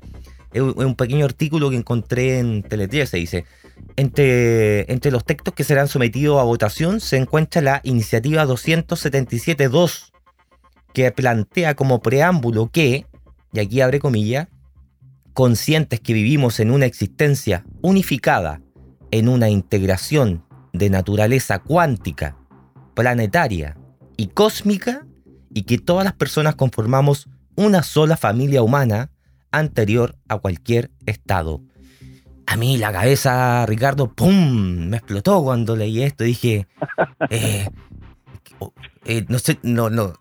es 0.51 0.61
un 0.61 0.95
pequeño 0.95 1.25
artículo 1.25 1.69
que 1.69 1.75
encontré 1.75 2.39
en 2.39 2.63
Tele 2.63 2.87
se 3.05 3.17
dice, 3.17 3.45
entre, 3.95 5.11
los 5.11 5.23
textos 5.23 5.53
que 5.53 5.63
serán 5.63 5.87
sometidos 5.87 6.39
a 6.39 6.43
votación 6.43 6.99
se 6.99 7.17
encuentra 7.17 7.61
la 7.61 7.81
iniciativa 7.83 8.45
277.2, 8.45 10.11
que 10.93 11.11
plantea 11.11 11.75
como 11.75 12.01
preámbulo 12.01 12.69
que, 12.71 13.05
y 13.53 13.59
aquí 13.59 13.81
abre 13.81 13.99
comillas, 13.99 14.47
conscientes 15.33 15.99
que 15.99 16.13
vivimos 16.13 16.59
en 16.59 16.71
una 16.71 16.85
existencia 16.85 17.65
unificada, 17.81 18.61
en 19.11 19.29
una 19.29 19.49
integración 19.49 20.45
de 20.73 20.89
naturaleza 20.89 21.59
cuántica, 21.59 22.37
planetaria 22.93 23.77
y 24.17 24.27
cósmica, 24.27 25.05
y 25.53 25.63
que 25.63 25.77
todas 25.77 26.03
las 26.03 26.13
personas 26.13 26.55
conformamos 26.55 27.29
una 27.55 27.81
sola 27.81 28.17
familia 28.17 28.61
humana 28.61 29.09
anterior 29.51 30.17
a 30.27 30.37
cualquier 30.37 30.91
estado 31.05 31.61
a 32.47 32.57
mí 32.57 32.77
la 32.77 32.91
cabeza, 32.91 33.65
Ricardo, 33.65 34.07
¡pum! 34.07 34.89
Me 34.89 34.97
explotó 34.97 35.43
cuando 35.43 35.75
leí 35.75 36.03
esto. 36.03 36.23
Dije, 36.23 36.67
eh, 37.29 37.67
eh, 39.05 39.25
no 39.27 39.39
sé, 39.39 39.57
no, 39.63 39.89
no. 39.89 40.13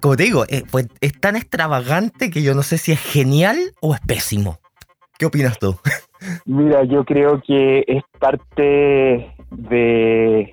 Como 0.00 0.16
te 0.16 0.24
digo, 0.24 0.44
eh, 0.48 0.62
pues, 0.70 0.88
es 1.00 1.18
tan 1.18 1.36
extravagante 1.36 2.30
que 2.30 2.42
yo 2.42 2.54
no 2.54 2.62
sé 2.62 2.78
si 2.78 2.92
es 2.92 3.00
genial 3.00 3.56
o 3.80 3.94
es 3.94 4.00
pésimo. 4.00 4.58
¿Qué 5.18 5.26
opinas 5.26 5.58
tú? 5.58 5.76
Mira, 6.46 6.84
yo 6.84 7.04
creo 7.04 7.42
que 7.42 7.84
es 7.86 8.02
parte 8.18 9.34
de 9.50 10.52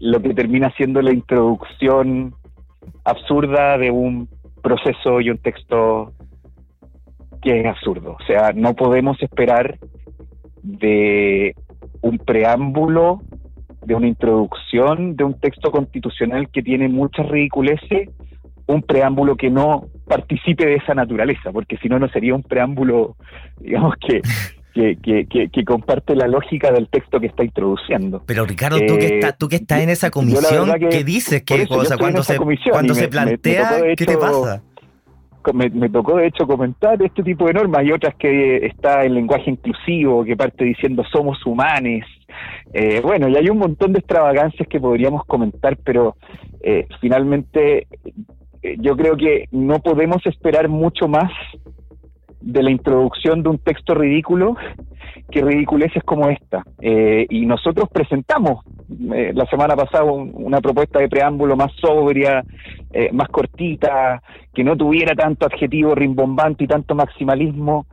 lo 0.00 0.20
que 0.20 0.34
termina 0.34 0.72
siendo 0.76 1.00
la 1.02 1.12
introducción 1.12 2.34
absurda 3.04 3.78
de 3.78 3.90
un 3.90 4.28
proceso 4.62 5.20
y 5.20 5.30
un 5.30 5.38
texto 5.38 6.12
que 7.46 7.60
es 7.60 7.66
absurdo. 7.66 8.16
O 8.20 8.26
sea, 8.26 8.52
no 8.52 8.74
podemos 8.74 9.22
esperar 9.22 9.78
de 10.64 11.54
un 12.00 12.18
preámbulo, 12.18 13.22
de 13.84 13.94
una 13.94 14.08
introducción, 14.08 15.14
de 15.14 15.22
un 15.22 15.38
texto 15.38 15.70
constitucional 15.70 16.48
que 16.50 16.62
tiene 16.62 16.88
muchas 16.88 17.28
ridiculeces, 17.28 18.10
un 18.66 18.82
preámbulo 18.82 19.36
que 19.36 19.48
no 19.48 19.84
participe 20.08 20.66
de 20.66 20.74
esa 20.74 20.94
naturaleza, 20.94 21.52
porque 21.52 21.76
si 21.76 21.88
no, 21.88 22.00
no 22.00 22.08
sería 22.08 22.34
un 22.34 22.42
preámbulo, 22.42 23.14
digamos, 23.60 23.94
que, 24.00 24.22
que, 24.74 25.48
que, 25.52 25.64
comparte 25.64 26.16
la 26.16 26.26
lógica 26.26 26.72
del 26.72 26.88
texto 26.88 27.20
que 27.20 27.28
está 27.28 27.44
introduciendo. 27.44 28.24
Pero 28.26 28.44
Ricardo, 28.44 28.78
tú 28.88 28.98
que, 28.98 29.06
está, 29.06 29.32
tú 29.36 29.48
que 29.48 29.56
estás 29.56 29.82
en 29.82 29.90
esa 29.90 30.10
comisión, 30.10 30.72
¿qué 30.90 31.04
dices? 31.04 31.44
¿Qué 31.44 31.64
cosa? 31.68 31.96
Cuando 31.96 32.24
se, 32.24 32.38
cuando 32.72 32.92
se 32.92 33.06
plantea, 33.06 33.94
¿qué 33.96 34.04
te 34.04 34.18
pasa? 34.18 34.64
Me, 35.52 35.88
tocó 35.88 36.16
de 36.16 36.26
hecho 36.26 36.46
comentar 36.46 37.00
este 37.02 37.22
tipo 37.22 37.46
de 37.46 37.54
normas 37.54 37.84
y 37.84 37.92
otras 37.92 38.14
que 38.16 38.66
está 38.66 39.04
el 39.04 39.14
lenguaje 39.14 39.50
inclusivo, 39.50 40.24
que 40.24 40.36
parte 40.36 40.64
diciendo 40.64 41.04
somos 41.12 41.44
humanes. 41.46 42.04
Eh, 42.72 43.00
bueno, 43.02 43.28
y 43.28 43.36
hay 43.36 43.48
un 43.48 43.58
montón 43.58 43.92
de 43.92 44.00
extravagancias 44.00 44.68
que 44.68 44.80
podríamos 44.80 45.24
comentar, 45.24 45.76
pero 45.84 46.16
eh, 46.60 46.86
finalmente 47.00 47.86
eh, 48.62 48.76
yo 48.78 48.96
creo 48.96 49.16
que 49.16 49.48
no 49.52 49.78
podemos 49.78 50.24
esperar 50.26 50.68
mucho 50.68 51.08
más 51.08 51.30
de 52.46 52.62
la 52.62 52.70
introducción 52.70 53.42
de 53.42 53.48
un 53.48 53.58
texto 53.58 53.92
ridículo 53.94 54.56
que 55.30 55.42
ridiculeces 55.42 56.02
como 56.04 56.28
esta. 56.28 56.62
Eh, 56.80 57.26
y 57.28 57.44
nosotros 57.44 57.88
presentamos 57.92 58.64
eh, 59.12 59.32
la 59.34 59.46
semana 59.46 59.74
pasada 59.74 60.04
una 60.04 60.60
propuesta 60.60 61.00
de 61.00 61.08
preámbulo 61.08 61.56
más 61.56 61.72
sobria, 61.80 62.44
eh, 62.92 63.10
más 63.12 63.28
cortita, 63.28 64.22
que 64.54 64.62
no 64.62 64.76
tuviera 64.76 65.14
tanto 65.16 65.46
adjetivo 65.46 65.94
rimbombante 65.94 66.64
y 66.64 66.68
tanto 66.68 66.94
maximalismo. 66.94 67.86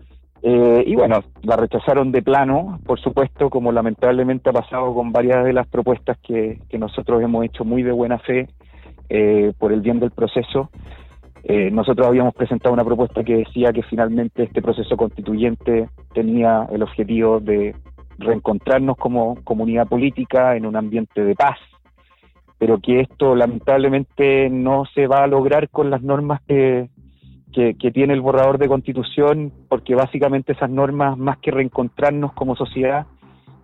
y 0.43 0.93
bueno, 0.95 1.23
la 1.43 1.55
rechazaron 1.55 2.11
de 2.11 2.21
plano, 2.21 2.79
por 2.85 2.99
supuesto, 2.99 3.49
como 3.49 3.71
lamentablemente 3.71 4.49
ha 4.49 4.53
pasado 4.53 4.93
con 4.93 5.13
varias 5.13 5.45
de 5.45 5.53
las 5.53 5.65
propuestas 5.67 6.17
que, 6.19 6.59
que 6.69 6.77
nosotros 6.77 7.23
hemos 7.23 7.45
hecho 7.45 7.63
muy 7.63 7.81
de 7.81 7.93
buena 7.93 8.19
fe 8.19 8.49
por 9.57 9.71
el 9.71 9.79
bien 9.79 9.99
del 9.99 10.11
proceso. 10.11 10.69
Eh, 11.45 11.69
nosotros 11.71 12.07
habíamos 12.07 12.33
presentado 12.33 12.73
una 12.73 12.85
propuesta 12.85 13.23
que 13.23 13.37
decía 13.37 13.73
que 13.73 13.83
finalmente 13.83 14.43
este 14.43 14.61
proceso 14.61 14.95
constituyente 14.95 15.89
tenía 16.13 16.67
el 16.71 16.83
objetivo 16.83 17.41
de 17.41 17.75
reencontrarnos 18.17 18.95
como 18.95 19.35
comunidad 19.43 19.87
política 19.87 20.55
en 20.55 20.65
un 20.65 20.77
ambiente 20.77 21.23
de 21.23 21.35
paz, 21.35 21.57
pero 22.57 22.79
que 22.79 23.01
esto 23.01 23.35
lamentablemente 23.35 24.49
no 24.49 24.85
se 24.93 25.05
va 25.05 25.23
a 25.23 25.27
lograr 25.27 25.67
con 25.69 25.89
las 25.89 26.01
normas 26.01 26.41
que, 26.47 26.89
tiene 27.93 28.13
el 28.13 28.21
borrador 28.21 28.57
de 28.57 28.69
constitución, 28.69 29.51
porque 29.67 29.95
básicamente 29.95 30.53
esas 30.53 30.69
normas, 30.69 31.17
más 31.17 31.37
que 31.37 31.51
reencontrarnos 31.51 32.33
como 32.33 32.55
sociedad, 32.55 33.05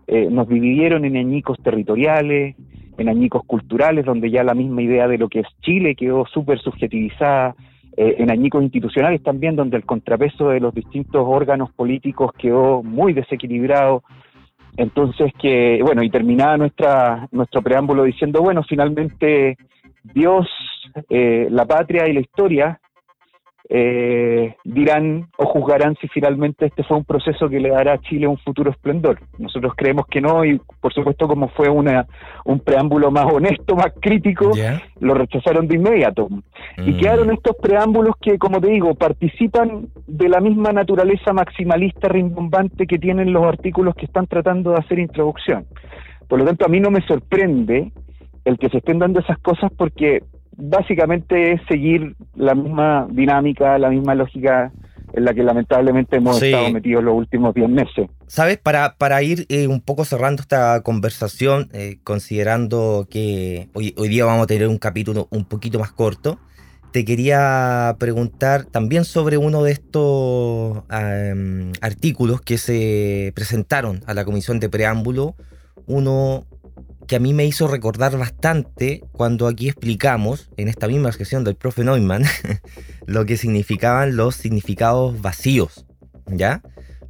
eh, 0.05 0.27
nos 0.29 0.47
dividieron 0.47 1.05
en 1.05 1.17
añicos 1.17 1.57
territoriales, 1.63 2.55
en 2.97 3.09
añicos 3.09 3.43
culturales, 3.45 4.05
donde 4.05 4.29
ya 4.29 4.43
la 4.43 4.53
misma 4.53 4.81
idea 4.81 5.07
de 5.07 5.17
lo 5.17 5.29
que 5.29 5.39
es 5.39 5.47
Chile 5.61 5.95
quedó 5.95 6.25
súper 6.27 6.59
subjetivizada, 6.59 7.55
eh, 8.01 8.15
en 8.19 8.31
añicos 8.31 8.63
institucionales 8.63 9.21
también, 9.21 9.57
donde 9.57 9.75
el 9.75 9.83
contrapeso 9.83 10.51
de 10.51 10.61
los 10.61 10.73
distintos 10.73 11.21
órganos 11.27 11.69
políticos 11.73 12.31
quedó 12.37 12.81
muy 12.81 13.11
desequilibrado. 13.11 14.03
Entonces, 14.77 15.33
que, 15.37 15.81
bueno, 15.83 16.01
y 16.01 16.09
terminaba 16.09 16.55
nuestra, 16.55 17.27
nuestro 17.33 17.61
preámbulo 17.61 18.05
diciendo, 18.05 18.41
bueno, 18.41 18.63
finalmente 18.63 19.57
Dios, 20.01 20.47
eh, 21.09 21.49
la 21.51 21.65
patria 21.65 22.07
y 22.07 22.13
la 22.13 22.21
historia 22.21 22.79
eh, 23.71 24.55
dirán 24.63 25.29
o 25.37 25.45
juzgarán 25.45 25.95
si 26.01 26.07
finalmente 26.07 26.65
este 26.65 26.83
fue 26.83 26.97
un 26.97 27.05
proceso 27.05 27.47
que 27.47 27.59
le 27.59 27.69
dará 27.69 27.93
a 27.93 28.01
Chile 28.01 28.25
un 28.25 28.39
futuro 28.39 28.71
esplendor. 28.71 29.19
Nosotros 29.37 29.73
creemos 29.77 30.07
que 30.07 30.21
no 30.21 30.43
y 30.43 30.59
por 30.81 30.91
supuesto 30.91 31.27
como 31.27 31.49
fue 31.49 31.69
una, 31.69 32.07
un 32.45 32.59
preámbulo 32.61 33.11
más 33.11 33.31
honesto, 33.31 33.75
más 33.75 33.93
crítico, 34.01 34.51
lo 34.99 35.13
rechazaron 35.13 35.67
de 35.67 35.75
inmediato. 35.75 36.27
Y 36.77 36.93
mm. 36.93 36.97
quedaron 36.97 37.31
estos 37.31 37.55
preámbulos 37.61 38.15
que, 38.19 38.39
como 38.39 38.59
te 38.59 38.71
digo, 38.71 38.95
participan 38.95 39.87
de 40.07 40.29
la 40.29 40.39
misma 40.39 40.71
naturaleza 40.71 41.31
maximalista 41.31 42.07
rimbombante 42.07 42.87
que 42.87 42.97
tienen 42.97 43.31
los 43.31 43.45
artículos 43.45 43.93
que 43.93 44.05
están 44.05 44.25
tratando 44.25 44.71
de 44.71 44.77
hacer 44.77 44.97
introducción. 44.97 45.67
Por 46.27 46.39
lo 46.39 46.45
tanto, 46.45 46.65
a 46.65 46.69
mí 46.69 46.79
no 46.79 46.89
me 46.89 47.05
sorprende 47.05 47.91
el 48.45 48.57
que 48.57 48.69
se 48.69 48.77
estén 48.77 48.97
dando 48.97 49.19
esas 49.19 49.37
cosas 49.39 49.71
porque 49.77 50.23
básicamente 50.59 51.53
es 51.53 51.61
seguir 51.67 52.15
la 52.35 52.53
misma 52.53 53.07
dinámica, 53.09 53.77
la 53.77 53.89
misma 53.89 54.15
lógica 54.15 54.71
en 55.13 55.25
la 55.25 55.33
que 55.33 55.43
lamentablemente 55.43 56.17
hemos 56.17 56.41
estado 56.41 56.71
metidos 56.71 57.03
los 57.03 57.15
últimos 57.15 57.55
10 57.55 57.69
meses. 57.69 58.09
Sabes, 58.27 58.57
para, 58.57 58.95
para 58.97 59.23
ir 59.23 59.45
eh, 59.49 59.67
un 59.67 59.81
poco 59.81 60.05
cerrando 60.05 60.41
esta 60.41 60.81
conversación, 60.81 61.69
eh, 61.73 61.97
considerando 62.03 63.07
que 63.09 63.69
hoy, 63.73 63.95
hoy 63.97 64.07
día 64.07 64.25
vamos 64.25 64.43
a 64.43 64.47
tener 64.47 64.67
un 64.67 64.77
capítulo 64.77 65.27
un 65.31 65.45
poquito 65.45 65.79
más 65.79 65.91
corto, 65.91 66.39
te 66.91 67.05
quería 67.05 67.95
preguntar 67.99 68.65
también 68.65 69.05
sobre 69.05 69.37
uno 69.37 69.63
de 69.63 69.71
estos 69.71 70.83
artículos 71.81 72.41
que 72.41 72.57
se 72.57 73.31
presentaron 73.35 74.01
a 74.07 74.13
la 74.15 74.25
comisión 74.25 74.59
de 74.59 74.69
preámbulo, 74.69 75.35
uno 75.85 76.45
que 77.07 77.15
a 77.15 77.19
mí 77.19 77.33
me 77.33 77.45
hizo 77.45 77.67
recordar 77.67 78.15
bastante 78.17 79.03
cuando 79.11 79.47
aquí 79.47 79.67
explicamos, 79.67 80.49
en 80.57 80.67
esta 80.67 80.87
misma 80.87 81.11
sesión 81.11 81.43
del 81.43 81.55
profe 81.55 81.83
Neumann, 81.83 82.23
lo 83.07 83.25
que 83.25 83.37
significaban 83.37 84.15
los 84.15 84.35
significados 84.35 85.19
vacíos, 85.21 85.87
¿ya? 86.27 86.61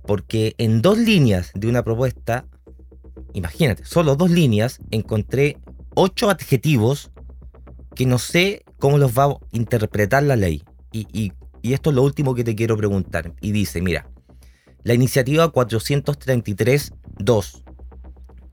Porque 0.06 0.56
en 0.58 0.82
dos 0.82 0.98
líneas 0.98 1.52
de 1.54 1.68
una 1.68 1.84
propuesta, 1.84 2.46
imagínate, 3.34 3.84
solo 3.84 4.16
dos 4.16 4.32
líneas, 4.32 4.80
encontré 4.92 5.58
ocho 5.96 6.30
adjetivos 6.30 7.12
que 7.96 8.06
no 8.06 8.20
sé 8.20 8.64
cómo 8.78 8.98
los 8.98 9.18
va 9.18 9.26
a 9.26 9.36
interpretar 9.52 10.24
la 10.24 10.38
ley. 10.38 10.64
Y, 10.92 11.34
y 11.62 11.74
esto 11.74 11.90
es 11.90 11.98
lo 11.98 12.04
último 12.04 12.34
que 12.34 12.46
te 12.46 12.56
quiero 12.56 12.78
preguntar. 12.78 13.34
Y 13.42 13.52
dice, 13.52 13.82
mira, 13.82 14.10
la 14.84 14.94
iniciativa 14.94 15.52
433.2, 15.52 17.64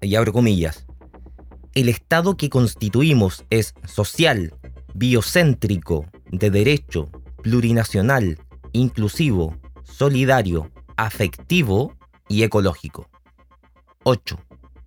y 0.01 0.17
abro 0.17 0.33
comillas, 0.33 0.87
el 1.77 1.91
Estado 1.91 2.39
que 2.39 2.49
constituimos 2.49 3.45
es 3.51 3.75
social, 3.85 4.55
biocéntrico, 4.95 6.07
de 6.33 6.51
derecho, 6.51 7.11
plurinacional, 7.43 8.39
inclusivo, 8.73 9.55
solidario, 9.83 10.71
afectivo 10.97 11.95
y 12.31 12.45
ecológico. 12.45 13.11
Ocho. 14.05 14.41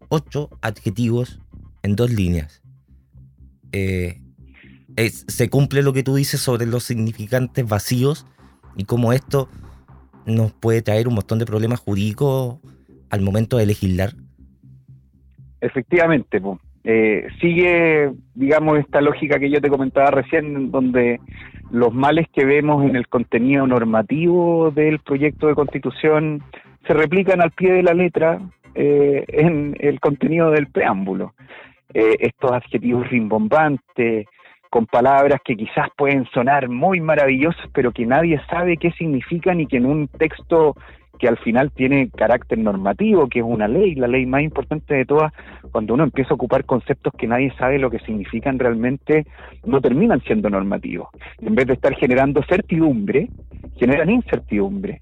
Ocho 0.10 0.50
adjetivos 0.62 1.40
en 1.84 1.96
dos 1.96 2.10
líneas. 2.10 2.64
Eh, 3.72 4.20
se 5.28 5.48
cumple 5.48 5.84
lo 5.84 5.94
que 5.94 6.02
tú 6.02 6.16
dices 6.16 6.42
sobre 6.42 6.66
los 6.66 6.86
significantes 6.86 7.68
vacíos 7.68 8.26
y 8.76 8.86
cómo 8.86 9.14
esto 9.14 9.48
nos 10.26 10.54
puede 10.54 10.82
traer 10.82 11.08
un 11.08 11.14
montón 11.14 11.38
de 11.38 11.46
problemas 11.46 11.82
jurídicos 11.82 12.58
al 13.12 13.22
momento 13.22 13.58
de 13.58 13.68
legislar. 13.68 14.16
Efectivamente, 15.62 16.42
eh, 16.84 17.28
sigue, 17.42 18.12
digamos, 18.34 18.80
esta 18.80 19.02
lógica 19.02 19.40
que 19.40 19.50
yo 19.50 19.62
te 19.62 19.70
comentaba 19.70 20.12
recién, 20.12 20.72
donde 20.72 21.20
los 21.72 21.94
males 21.94 22.28
que 22.34 22.46
vemos 22.46 22.84
en 22.86 22.96
el 22.96 23.08
contenido 23.08 23.68
normativo 23.68 24.72
del 24.72 25.00
proyecto 25.00 25.48
de 25.48 25.56
constitución 25.56 26.42
se 26.88 26.94
replican 26.94 27.42
al 27.42 27.52
pie 27.52 27.74
de 27.74 27.84
la 27.84 27.94
letra 27.94 28.40
eh, 28.76 29.26
en 29.28 29.76
el 29.80 30.00
contenido 30.00 30.52
del 30.52 30.68
preámbulo. 30.68 31.34
Eh, 31.94 32.16
estos 32.20 32.52
adjetivos 32.52 33.10
rimbombantes, 33.10 34.26
con 34.70 34.86
palabras 34.86 35.40
que 35.44 35.56
quizás 35.56 35.90
pueden 35.98 36.26
sonar 36.26 36.70
muy 36.70 37.02
maravillosas, 37.02 37.68
pero 37.74 37.92
que 37.92 38.06
nadie 38.06 38.40
sabe 38.50 38.78
qué 38.78 38.92
significan 38.92 39.60
y 39.60 39.66
que 39.66 39.78
en 39.78 39.88
un 39.88 40.08
texto 40.08 40.76
que 41.20 41.28
al 41.28 41.38
final 41.38 41.72
tiene 41.72 42.10
carácter 42.10 42.58
normativo, 42.58 43.28
que 43.28 43.40
es 43.40 43.46
una 43.46 43.68
ley, 43.68 43.94
la 43.96 44.08
ley 44.08 44.26
más 44.26 44.42
importante 44.42 44.96
de 44.96 45.06
todas, 45.06 45.34
cuando 45.72 45.94
uno 45.94 46.04
empieza 46.04 46.32
a 46.32 46.36
ocupar 46.36 46.64
conceptos 46.64 47.14
que 47.18 47.28
nadie 47.28 47.54
sabe 47.58 47.78
lo 47.78 47.92
que 47.92 48.00
significan 48.00 48.58
realmente, 48.58 49.26
no 49.66 49.82
terminan 49.82 50.22
siendo 50.22 50.50
normativos. 50.50 51.10
En 51.40 51.56
vez 51.56 51.68
de 51.68 51.74
estar 51.74 51.94
generando 51.96 52.42
certidumbre, 52.44 53.28
generan 53.78 54.10
incertidumbre. 54.10 55.02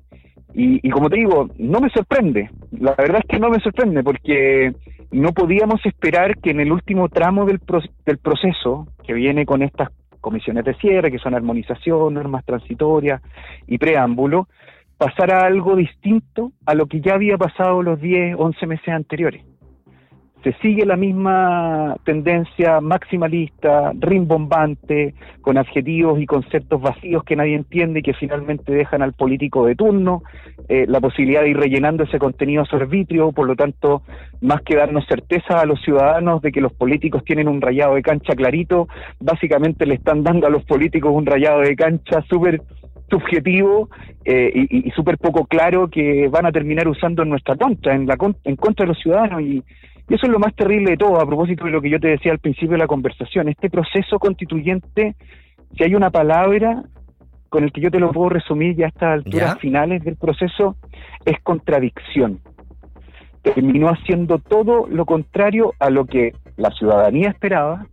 Y, 0.60 0.90
como 0.90 1.08
te 1.08 1.18
digo, 1.18 1.52
no 1.60 1.80
me 1.80 1.90
sorprende, 1.92 2.50
la 2.72 2.96
verdad 2.98 3.22
es 3.22 3.28
que 3.30 3.40
no 3.40 3.52
me 3.52 3.60
sorprende, 3.60 4.02
porque 4.02 4.74
no 5.12 5.32
podíamos 5.32 5.86
esperar 5.86 6.36
que 6.38 6.50
en 6.50 6.60
el 6.62 6.72
último 6.72 7.10
tramo 7.10 7.46
del, 7.46 7.60
del 8.08 8.18
proceso, 8.18 8.88
que 9.06 9.14
viene 9.14 9.46
con 9.46 9.62
estas 9.62 9.90
comisiones 10.20 10.66
de 10.66 10.74
cierre, 10.76 11.12
que 11.12 11.20
son 11.20 11.36
armonización, 11.36 12.16
normas 12.16 12.44
transitorias 12.44 13.22
y 13.68 13.78
preámbulo, 13.78 14.48
pasara 14.98 15.46
algo 15.46 15.76
distinto 15.76 16.52
a 16.66 16.74
lo 16.74 16.88
que 16.88 17.02
ya 17.02 17.14
había 17.14 17.38
pasado 17.38 17.84
los 17.84 18.02
10, 18.02 18.36
11 18.38 18.68
meses 18.68 18.90
anteriores. 18.90 19.44
Se 20.44 20.54
sigue 20.62 20.86
la 20.86 20.96
misma 20.96 21.98
tendencia 22.06 22.80
maximalista, 22.80 23.92
rimbombante, 23.96 25.16
con 25.42 25.58
adjetivos 25.58 26.22
y 26.22 26.26
conceptos 26.26 26.80
vacíos 26.80 27.24
que 27.24 27.36
nadie 27.36 27.56
entiende 27.56 28.00
y 28.00 28.04
que 28.04 28.14
finalmente 28.14 28.72
dejan 28.72 29.02
al 29.02 29.14
político 29.14 29.66
de 29.66 29.76
turno 29.76 30.22
eh, 30.70 30.86
la 30.88 31.02
posibilidad 31.02 31.42
de 31.42 31.50
ir 31.50 31.58
rellenando 31.58 32.04
ese 32.04 32.20
contenido 32.20 32.62
a 32.62 32.66
su 32.66 32.76
arbitrio, 32.76 33.32
por 33.32 33.48
lo 33.48 33.56
tanto, 33.56 34.04
más 34.40 34.62
que 34.62 34.76
darnos 34.76 35.06
certeza 35.08 35.60
a 35.60 35.66
los 35.66 35.82
ciudadanos 35.82 36.42
de 36.42 36.52
que 36.52 36.62
los 36.62 36.72
políticos 36.72 37.24
tienen 37.26 37.48
un 37.48 37.60
rayado 37.60 37.96
de 37.96 38.04
cancha 38.04 38.36
clarito, 38.36 38.88
básicamente 39.20 39.86
le 39.86 39.96
están 39.96 40.24
dando 40.24 40.48
a 40.48 40.52
los 40.52 40.64
políticos 40.66 41.12
un 41.14 41.26
rayado 41.26 41.62
de 41.62 41.76
cancha 41.76 42.22
súper 42.30 42.62
subjetivo 43.10 43.90
eh, 44.26 44.52
y, 44.70 44.92
súper 44.92 45.18
poco 45.18 45.46
claro 45.46 45.90
que 45.90 46.28
van 46.28 46.46
a 46.46 46.52
terminar 46.52 46.88
usando 46.88 47.24
en 47.24 47.30
nuestra 47.30 47.56
contra, 47.56 47.96
en, 47.96 48.06
la, 48.06 48.18
en 48.44 48.56
contra 48.56 48.86
de 48.86 48.90
los 48.90 49.00
ciudadanos. 49.00 49.42
Y, 49.42 49.64
eso 50.10 50.26
es 50.26 50.32
lo 50.32 50.40
más 50.40 50.56
terrible 50.56 50.92
de 50.92 50.98
todo, 50.98 51.20
a 51.20 51.26
propósito 51.26 51.66
de 51.66 51.72
lo 51.72 51.82
que 51.82 51.90
yo 51.90 52.00
te 52.00 52.08
decía 52.08 52.32
al 52.32 52.40
principio 52.40 52.72
de 52.72 52.78
la 52.78 52.88
conversación. 52.88 53.50
Este 53.50 53.70
proceso 53.70 54.20
constituyente, 54.20 55.16
si 55.76 55.84
hay 55.84 55.96
una 55.96 56.12
palabra 56.12 56.84
con 57.50 57.66
el 57.66 57.74
que 57.74 57.82
yo 57.82 57.92
te 57.92 58.00
lo 58.00 58.12
puedo 58.12 58.30
resumir 58.30 58.76
ya 58.78 58.86
a 58.86 58.90
estas 58.90 59.14
alturas 59.14 59.60
finales 59.60 60.04
del 60.04 60.16
proceso, 60.16 60.78
es 61.26 61.38
contradicción. 61.44 62.40
Terminó 63.42 63.90
haciendo 63.90 64.40
todo 64.40 64.88
lo 64.88 65.06
contrario 65.06 65.74
a 65.80 65.90
lo 65.90 66.06
que 66.06 66.34
la 66.56 66.72
ciudadanía 66.72 67.30
esperaba, 67.30 67.88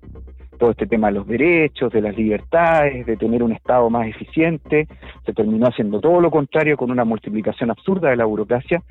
todo 0.59 0.71
este 0.71 0.87
tema 0.87 1.09
de 1.09 1.14
los 1.14 1.27
derechos, 1.27 1.93
de 1.93 2.01
las 2.01 2.17
libertades, 2.17 3.07
de 3.07 3.17
tener 3.17 3.43
un 3.43 3.53
Estado 3.53 3.88
más 3.90 4.07
eficiente, 4.09 4.88
se 5.25 5.33
terminó 5.33 5.67
haciendo 5.67 6.01
todo 6.01 6.21
lo 6.21 6.31
contrario 6.31 6.77
con 6.77 6.90
una 6.90 7.05
multiplicación 7.05 7.71
absurda 7.71 8.11
de 8.11 8.17
la 8.17 8.25
burocracia, 8.25 8.83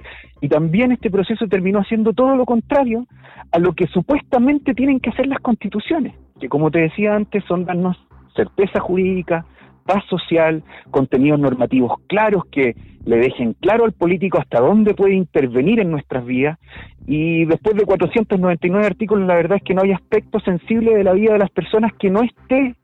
y 0.41 0.49
también 0.49 0.91
este 0.91 1.09
proceso 1.09 1.47
terminó 1.47 1.79
haciendo 1.79 2.13
todo 2.13 2.35
lo 2.35 2.45
contrario 2.45 3.05
a 3.51 3.59
lo 3.59 3.73
que 3.73 3.87
supuestamente 3.87 4.73
tienen 4.73 4.99
que 4.99 5.09
hacer 5.09 5.27
las 5.27 5.39
constituciones, 5.39 6.15
que 6.39 6.49
como 6.49 6.71
te 6.71 6.79
decía 6.79 7.15
antes 7.15 7.43
son 7.45 7.65
darnos 7.65 7.97
certeza 8.35 8.79
jurídica, 8.79 9.45
paz 9.85 10.03
social, 10.09 10.63
contenidos 10.91 11.39
normativos 11.39 11.93
claros 12.07 12.43
que 12.51 12.75
le 13.05 13.17
dejen 13.17 13.53
claro 13.53 13.85
al 13.85 13.91
político 13.91 14.39
hasta 14.39 14.61
dónde 14.61 14.93
puede 14.93 15.13
intervenir 15.13 15.79
en 15.79 15.91
nuestras 15.91 16.25
vidas 16.25 16.57
y 17.05 17.45
después 17.45 17.75
de 17.75 17.85
499 17.85 18.85
artículos 18.85 19.27
la 19.27 19.35
verdad 19.35 19.57
es 19.57 19.63
que 19.63 19.73
no 19.73 19.81
hay 19.81 19.91
aspecto 19.91 20.39
sensible 20.39 20.95
de 20.95 21.03
la 21.03 21.13
vida 21.13 21.33
de 21.33 21.39
las 21.39 21.51
personas 21.51 21.91
que 21.99 22.09
no 22.09 22.21
esté 22.23 22.75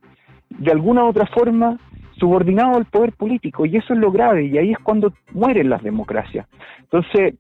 de 0.50 0.72
alguna 0.72 1.06
u 1.06 1.08
otra 1.08 1.26
forma 1.28 1.78
subordinado 2.18 2.76
al 2.76 2.86
poder 2.86 3.14
político 3.14 3.66
y 3.66 3.78
eso 3.78 3.94
es 3.94 4.00
lo 4.00 4.12
grave 4.12 4.46
y 4.46 4.58
ahí 4.58 4.72
es 4.72 4.80
cuando 4.80 5.14
mueren 5.32 5.70
las 5.70 5.82
democracias. 5.82 6.48
Entonces, 6.80 7.36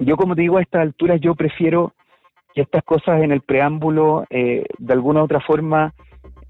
yo 0.00 0.16
como 0.16 0.34
te 0.34 0.42
digo 0.42 0.56
a 0.56 0.62
estas 0.62 0.82
alturas 0.82 1.20
yo 1.20 1.34
prefiero 1.34 1.92
que 2.54 2.62
estas 2.62 2.82
cosas 2.84 3.22
en 3.22 3.32
el 3.32 3.42
preámbulo 3.42 4.24
eh, 4.30 4.64
de 4.78 4.92
alguna 4.92 5.20
u 5.20 5.24
otra 5.24 5.40
forma 5.40 5.92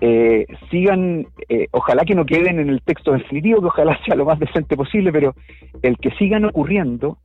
eh, 0.01 0.47
sigan, 0.71 1.27
eh, 1.49 1.69
ojalá 1.71 2.05
que 2.05 2.15
no 2.15 2.25
queden 2.25 2.61
en 2.61 2.69
el 2.69 2.83
texto 2.83 3.13
definitivo, 3.13 3.61
que 3.61 3.69
ojalá 3.69 3.99
sea 4.05 4.15
lo 4.15 4.25
más 4.25 4.39
decente 4.39 4.77
posible, 4.77 5.13
pero 5.13 5.35
el 5.83 5.97
que 5.99 6.11
sigan 6.13 6.45
ocurriendo 6.45 7.19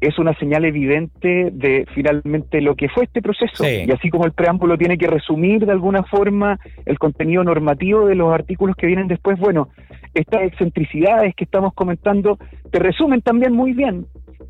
es 0.00 0.18
una 0.18 0.34
señal 0.34 0.64
evidente 0.64 1.50
de 1.52 1.86
finalmente 1.94 2.60
lo 2.60 2.74
que 2.74 2.88
fue 2.88 3.04
este 3.04 3.22
proceso. 3.22 3.64
Y 3.64 3.90
así 3.92 4.10
como 4.10 4.24
el 4.24 4.32
preámbulo 4.32 4.76
tiene 4.76 4.98
que 4.98 5.06
resumir 5.06 5.64
de 5.64 5.72
alguna 5.72 6.02
forma 6.02 6.58
el 6.86 6.98
contenido 6.98 7.44
normativo 7.44 8.06
de 8.06 8.16
los 8.16 8.32
artículos 8.32 8.74
que 8.74 8.86
vienen 8.86 9.06
después, 9.06 9.38
bueno, 9.38 9.68
estas 10.12 10.42
excentricidades 10.42 11.34
que 11.36 11.44
estamos 11.44 11.72
comentando 11.74 12.38
te 12.70 12.78
resumen 12.78 13.22
también 13.22 13.52
muy 13.52 13.74
bien 13.74 14.06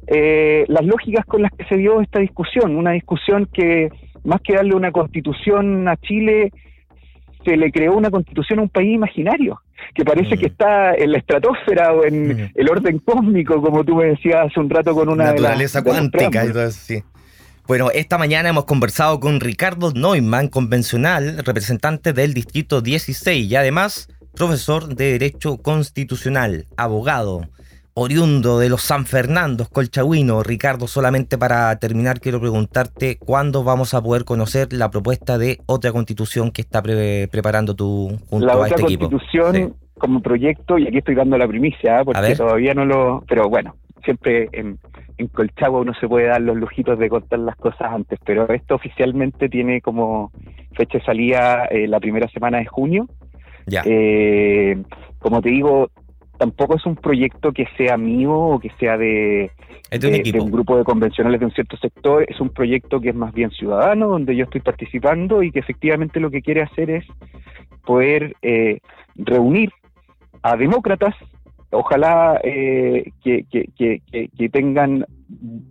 eh, 0.07 0.65
las 0.69 0.85
lógicas 0.85 1.25
con 1.27 1.43
las 1.43 1.53
que 1.53 1.65
se 1.65 1.77
dio 1.77 2.01
esta 2.01 2.19
discusión, 2.19 2.77
una 2.77 2.93
discusión 2.93 3.49
que 3.53 3.91
más 4.25 4.41
que 4.41 4.55
darle 4.55 4.75
una 4.75 4.93
constitución 4.93 5.89
a 5.89 5.97
Chile, 5.97 6.53
se 7.45 7.57
le 7.57 7.71
creó 7.71 7.95
una 7.95 8.11
constitución 8.11 8.59
a 8.59 8.63
un 8.63 8.69
país 8.69 8.95
imaginario, 8.95 9.61
que 9.95 10.05
parece 10.05 10.37
que 10.37 10.47
mm. 10.47 10.51
está 10.51 10.95
en 10.95 11.13
la 11.13 11.19
estratosfera 11.19 11.93
o 11.93 12.05
en 12.05 12.29
mm. 12.29 12.51
el 12.55 12.71
orden 12.71 12.99
cósmico, 12.99 13.61
como 13.61 13.85
tú 13.85 13.97
me 13.97 14.07
decías 14.07 14.47
hace 14.47 14.61
un 14.61 14.71
rato 14.71 14.95
con 14.95 15.09
una 15.09 15.25
naturaleza 15.25 15.83
cuántica 15.83 16.45
y 16.45 16.53
todo 16.53 16.67
así. 16.67 17.03
Bueno, 17.67 17.91
esta 17.93 18.19
mañana 18.19 18.49
hemos 18.49 18.65
conversado 18.65 19.21
con 19.21 19.41
Ricardo 19.41 19.93
Neumann, 19.93 20.49
convencional, 20.49 21.43
representante 21.45 22.13
del 22.13 22.35
Distrito 22.35 22.81
16 22.81 23.51
y 23.51 23.55
además 23.55 24.09
profesor 24.35 24.95
de 24.95 25.13
Derecho 25.13 25.59
Constitucional, 25.59 26.67
abogado 26.77 27.49
oriundo 27.95 28.59
de 28.59 28.69
los 28.69 28.83
San 28.83 29.07
Fernandos, 29.07 29.69
Colchagüino. 29.69 30.43
Ricardo, 30.43 30.87
solamente 30.87 31.39
para 31.39 31.75
terminar, 31.77 32.21
quiero 32.21 32.41
preguntarte 32.41 33.19
cuándo 33.19 33.65
vamos 33.65 33.95
a 33.95 34.03
poder 34.03 34.25
conocer 34.25 34.73
la 34.73 34.91
propuesta 34.91 35.39
de 35.39 35.59
otra 35.67 35.93
constitución 35.93 36.51
que 36.51 36.63
está 36.63 36.83
preparando 36.83 37.75
tú 37.75 38.19
junto 38.29 38.47
la 38.47 38.55
a 38.55 38.69
este 38.69 38.83
equipo. 38.83 39.05
La 39.05 39.11
constitución 39.11 39.75
como 39.99 40.21
proyecto, 40.21 40.79
y 40.79 40.89
aquí 40.89 40.99
estoy 40.99 41.15
dando 41.15 41.39
la 41.39 41.47
primicia, 41.47 42.01
¿eh? 42.01 42.05
porque 42.05 42.35
todavía 42.35 42.75
no 42.75 42.85
lo... 42.85 43.25
Pero 43.29 43.49
bueno, 43.49 43.77
siempre 44.05 44.49
en, 44.53 44.79
en 45.19 45.29
Colchagua 45.29 45.81
uno 45.81 45.93
se 45.95 46.09
puede 46.09 46.27
dar 46.27 46.41
los 46.41 46.57
lujitos 46.57 46.99
de 46.99 47.09
contar 47.09 47.39
las 47.39 47.57
cosas 47.57 47.93
antes, 47.93 48.19
pero 48.25 48.49
esto 48.49 48.75
oficialmente 48.75 49.49
tiene 49.49 49.81
como 49.81 50.33
fecha 50.75 50.99
de 50.99 51.05
salida 51.05 51.67
eh, 51.67 51.87
la 51.87 52.01
primera 52.01 52.29
semana 52.29 52.59
de 52.59 52.67
junio. 52.67 53.09
Ya. 53.67 53.83
Eh, 53.85 54.83
como 55.21 55.41
te 55.41 55.51
digo, 55.51 55.91
tampoco 56.43 56.75
es 56.75 56.85
un 56.87 56.97
proyecto 56.97 57.53
que 57.53 57.69
sea 57.77 57.97
mío 57.97 58.33
o 58.33 58.59
que 58.59 58.71
sea 58.81 58.99
de, 58.99 59.53
un, 60.41 60.51
grupo 60.51 60.77
de 60.77 60.83
convencionales 60.83 61.39
de 61.39 61.47
un 61.47 61.53
cierto 61.53 61.77
sector, 61.77 62.27
es 62.29 62.41
un 62.41 62.49
proyecto 62.49 63.01
que 63.01 63.11
es 63.11 63.15
más 63.15 63.33
bien 63.33 63.53
ciudadano, 63.53 64.09
donde 64.09 64.35
yo 64.35 64.43
estoy 64.43 64.61
participando 64.61 65.45
y 65.45 65.53
que 65.53 65.61
efectivamente 65.61 66.19
lo 66.19 66.33
que 66.33 66.43
quiere 66.43 66.63
hacer 66.63 66.91
es 66.91 67.07
poder 67.87 68.35
eh, 68.43 68.81
reunir 69.15 69.71
a 70.43 70.57
demócratas, 70.57 71.15
ojalá 71.71 72.41
eh, 72.43 73.13
que, 73.23 73.47
que, 73.49 74.49
tengan 74.49 75.07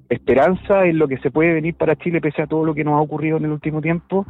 esperanza 0.08 0.86
en 0.86 1.00
lo 1.00 1.10
que 1.10 1.18
se 1.18 1.32
puede 1.32 1.54
venir 1.54 1.76
para 1.76 1.98
Chile 1.98 2.22
pese 2.22 2.44
a 2.44 2.48
todo 2.48 2.64
lo 2.64 2.74
que 2.74 2.86
nos 2.86 2.94
ha 2.94 3.02
ocurrido 3.02 3.36
en 3.36 3.44
el 3.44 3.52
último 3.52 3.82
tiempo 3.82 4.26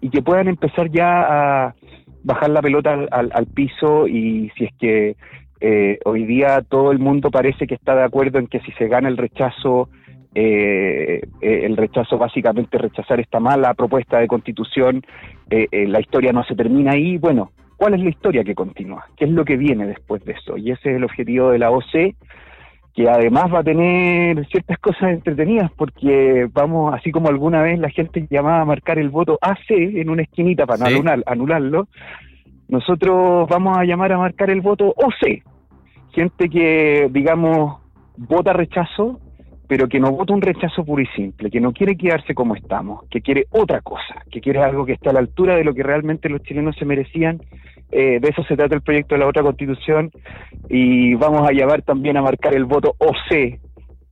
y 0.00 0.10
que 0.10 0.22
puedan 0.22 0.46
empezar 0.46 0.92
ya 0.92 1.66
a 1.66 1.74
bajar 2.22 2.50
la 2.50 2.62
pelota 2.62 2.92
al 3.10 3.46
piso. 3.46 4.06
Y 4.06 4.52
si 4.56 4.66
es 4.66 4.70
que 4.78 5.16
eh, 5.60 5.98
hoy 6.04 6.24
día 6.24 6.62
todo 6.62 6.92
el 6.92 6.98
mundo 6.98 7.30
parece 7.30 7.66
que 7.66 7.74
está 7.74 7.94
de 7.94 8.04
acuerdo 8.04 8.38
en 8.38 8.46
que 8.46 8.60
si 8.60 8.72
se 8.72 8.88
gana 8.88 9.08
el 9.08 9.16
rechazo, 9.16 9.88
eh, 10.34 11.22
eh, 11.40 11.60
el 11.64 11.76
rechazo 11.76 12.18
básicamente 12.18 12.78
rechazar 12.78 13.20
esta 13.20 13.40
mala 13.40 13.74
propuesta 13.74 14.18
de 14.18 14.26
constitución, 14.26 15.02
la 15.48 16.00
historia 16.00 16.32
no 16.32 16.44
se 16.44 16.56
termina 16.56 16.92
ahí. 16.92 17.18
Bueno, 17.18 17.52
¿cuál 17.76 17.94
es 17.94 18.00
la 18.00 18.10
historia 18.10 18.44
que 18.44 18.54
continúa? 18.54 19.06
¿Qué 19.16 19.24
es 19.24 19.30
lo 19.30 19.44
que 19.44 19.56
viene 19.56 19.86
después 19.86 20.24
de 20.24 20.32
eso? 20.32 20.56
Y 20.56 20.72
ese 20.72 20.90
es 20.90 20.96
el 20.96 21.04
objetivo 21.04 21.50
de 21.50 21.58
la 21.58 21.70
OC, 21.70 22.14
que 22.94 23.08
además 23.08 23.52
va 23.52 23.60
a 23.60 23.64
tener 23.64 24.46
ciertas 24.48 24.78
cosas 24.78 25.10
entretenidas, 25.10 25.70
porque 25.76 26.48
vamos, 26.52 26.94
así 26.94 27.12
como 27.12 27.28
alguna 27.28 27.62
vez 27.62 27.78
la 27.78 27.90
gente 27.90 28.26
llamaba 28.28 28.62
a 28.62 28.64
marcar 28.64 28.98
el 28.98 29.10
voto 29.10 29.38
AC 29.40 29.70
en 29.70 30.10
una 30.10 30.22
esquinita 30.22 30.66
para 30.66 30.86
anularlo, 31.26 31.88
nosotros 32.68 33.48
vamos 33.48 33.78
a 33.78 33.84
llamar 33.84 34.12
a 34.12 34.18
marcar 34.18 34.50
el 34.50 34.60
voto 34.60 34.88
OC, 34.96 35.42
gente 36.12 36.48
que, 36.48 37.08
digamos, 37.10 37.80
vota 38.16 38.52
rechazo, 38.52 39.20
pero 39.68 39.88
que 39.88 40.00
no 40.00 40.12
vota 40.12 40.32
un 40.32 40.42
rechazo 40.42 40.84
puro 40.84 41.02
y 41.02 41.06
simple, 41.08 41.50
que 41.50 41.60
no 41.60 41.72
quiere 41.72 41.96
quedarse 41.96 42.34
como 42.34 42.54
estamos, 42.54 43.04
que 43.10 43.20
quiere 43.20 43.46
otra 43.50 43.80
cosa, 43.80 44.22
que 44.30 44.40
quiere 44.40 44.62
algo 44.62 44.86
que 44.86 44.92
esté 44.92 45.10
a 45.10 45.12
la 45.12 45.20
altura 45.20 45.56
de 45.56 45.64
lo 45.64 45.74
que 45.74 45.82
realmente 45.82 46.28
los 46.28 46.42
chilenos 46.42 46.76
se 46.76 46.84
merecían. 46.84 47.40
Eh, 47.92 48.18
de 48.20 48.28
eso 48.28 48.42
se 48.44 48.56
trata 48.56 48.74
el 48.74 48.82
proyecto 48.82 49.14
de 49.14 49.20
la 49.20 49.28
otra 49.28 49.42
constitución 49.42 50.10
y 50.68 51.14
vamos 51.14 51.48
a 51.48 51.52
llamar 51.52 51.82
también 51.82 52.16
a 52.16 52.22
marcar 52.22 52.54
el 52.54 52.64
voto 52.64 52.96
OC 52.98 53.60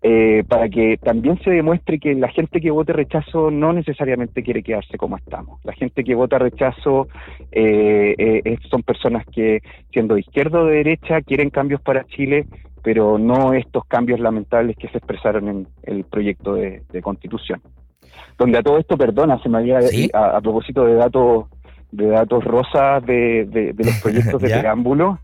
eh, 0.07 0.45
para 0.47 0.69
que 0.69 0.99
también 0.99 1.41
se 1.43 1.51
demuestre 1.51 1.99
que 1.99 2.15
la 2.15 2.29
gente 2.29 2.61
que 2.61 2.71
vote 2.71 2.93
rechazo 2.93 3.51
no 3.51 3.73
necesariamente 3.73 4.43
quiere 4.43 4.63
quedarse 4.63 4.99
como 4.99 5.17
estamos. 5.17 5.65
La 5.65 5.73
gente 5.73 6.05
que 6.05 6.15
vota 6.15 6.39
rechazo 6.39 7.09
eh, 7.51 8.15
eh, 8.19 8.59
son 8.69 8.83
personas 8.83 9.25
que, 9.33 9.63
siendo 9.91 10.17
de 10.17 10.21
izquierda 10.21 10.61
o 10.61 10.67
de 10.67 10.77
derecha, 10.77 11.23
quieren 11.23 11.49
cambios 11.49 11.81
para 11.81 12.05
Chile, 12.05 12.45
pero 12.83 13.17
no 13.17 13.55
estos 13.55 13.87
cambios 13.87 14.21
lamentables 14.21 14.77
que 14.77 14.89
se 14.89 14.99
expresaron 14.99 15.49
en 15.49 15.69
el 15.85 16.05
proyecto 16.05 16.53
de, 16.53 16.83
constitución. 17.03 17.63
Donde 18.37 18.59
a 18.59 18.63
todo 18.63 18.77
esto, 18.77 18.99
perdona, 18.99 19.43
se 19.43 19.49
me 19.49 19.57
había, 19.57 19.79
a, 20.13 20.39
propósito 20.43 20.85
de 20.85 20.97
datos 20.97 21.47
de 21.93 22.09
datos 22.09 22.45
rosas 22.45 23.07
de, 23.07 23.47
de 23.47 23.75
los 23.79 23.99
proyectos 24.03 24.43
de 24.43 24.51
preámbulo, 24.51 25.19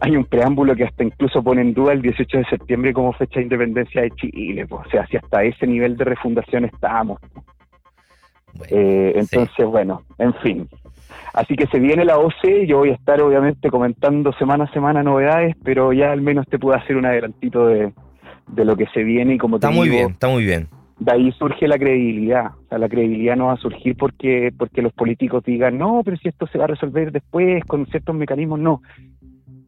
hay 0.00 0.16
un 0.16 0.24
preámbulo 0.24 0.74
que 0.74 0.84
hasta 0.84 1.04
incluso 1.04 1.42
pone 1.42 1.62
en 1.62 1.74
duda 1.74 1.92
el 1.92 2.02
18 2.02 2.38
de 2.38 2.44
septiembre 2.44 2.92
como 2.92 3.12
fecha 3.12 3.40
de 3.40 3.44
independencia 3.44 4.02
de 4.02 4.10
Chile, 4.12 4.66
o 4.70 4.84
sea, 4.90 5.06
si 5.06 5.16
hasta 5.16 5.44
ese 5.44 5.66
nivel 5.66 5.96
de 5.96 6.04
refundación 6.04 6.64
estábamos. 6.64 7.20
Eh, 8.68 9.12
entonces, 9.16 9.66
bueno, 9.66 10.02
en 10.18 10.34
fin. 10.34 10.68
Así 11.34 11.56
que 11.56 11.66
se 11.66 11.78
viene 11.78 12.04
la 12.04 12.18
OCE, 12.18 12.66
yo 12.66 12.78
voy 12.78 12.90
a 12.90 12.94
estar 12.94 13.20
obviamente 13.22 13.70
comentando 13.70 14.32
semana 14.34 14.64
a 14.64 14.72
semana 14.72 15.02
novedades, 15.02 15.56
pero 15.64 15.92
ya 15.92 16.12
al 16.12 16.20
menos 16.20 16.46
te 16.46 16.58
puedo 16.58 16.76
hacer 16.76 16.96
un 16.96 17.06
adelantito 17.06 17.66
de, 17.66 17.92
lo 18.54 18.76
que 18.76 18.86
se 18.92 19.02
viene 19.02 19.34
y 19.34 19.38
como 19.38 19.58
te 19.58 19.66
Está 19.66 19.76
muy 19.76 19.88
bien, 19.88 20.10
está 20.10 20.28
muy 20.28 20.44
bien. 20.44 20.68
De 20.98 21.10
ahí 21.10 21.32
surge 21.32 21.66
la 21.66 21.78
credibilidad. 21.78 22.52
O 22.64 22.68
sea, 22.68 22.78
la 22.78 22.88
credibilidad 22.88 23.34
no 23.34 23.46
va 23.46 23.54
a 23.54 23.56
surgir 23.56 23.96
porque, 23.96 24.52
porque 24.56 24.82
los 24.82 24.92
políticos 24.92 25.42
digan, 25.42 25.78
no, 25.78 26.02
pero 26.04 26.16
si 26.18 26.28
esto 26.28 26.46
se 26.46 26.58
va 26.58 26.64
a 26.64 26.68
resolver 26.68 27.10
después 27.10 27.64
con 27.64 27.86
ciertos 27.86 28.14
mecanismos, 28.14 28.60
no 28.60 28.82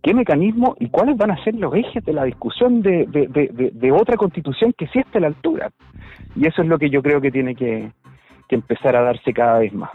qué 0.04 0.12
mecanismo 0.12 0.76
y 0.78 0.90
cuáles 0.90 1.16
van 1.16 1.30
a 1.30 1.42
ser 1.42 1.54
los 1.54 1.74
ejes 1.74 2.04
de 2.04 2.12
la 2.12 2.24
discusión 2.24 2.82
de, 2.82 3.92
otra 3.98 4.16
constitución 4.16 4.74
que 4.76 4.86
sí 4.88 4.98
esté 4.98 5.16
a 5.18 5.22
la 5.22 5.26
altura. 5.28 5.70
Y 6.36 6.46
eso 6.46 6.60
es 6.60 6.68
lo 6.68 6.78
que 6.78 6.90
yo 6.90 7.02
creo 7.02 7.22
que 7.22 7.30
tiene 7.30 7.56
que, 7.56 7.90
empezar 8.50 8.94
a 8.94 9.02
darse 9.02 9.32
cada 9.32 9.58
vez 9.58 9.72
más. 9.72 9.90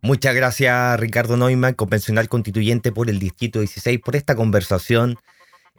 Muchas 0.00 0.32
gracias 0.32 1.00
Ricardo 1.00 1.36
Neumann, 1.36 1.74
convencional 1.74 2.28
constituyente 2.28 2.92
por 2.92 3.10
el 3.10 3.18
Distrito 3.18 3.58
16, 3.58 3.98
por 3.98 4.14
esta 4.14 4.36
conversación 4.36 5.16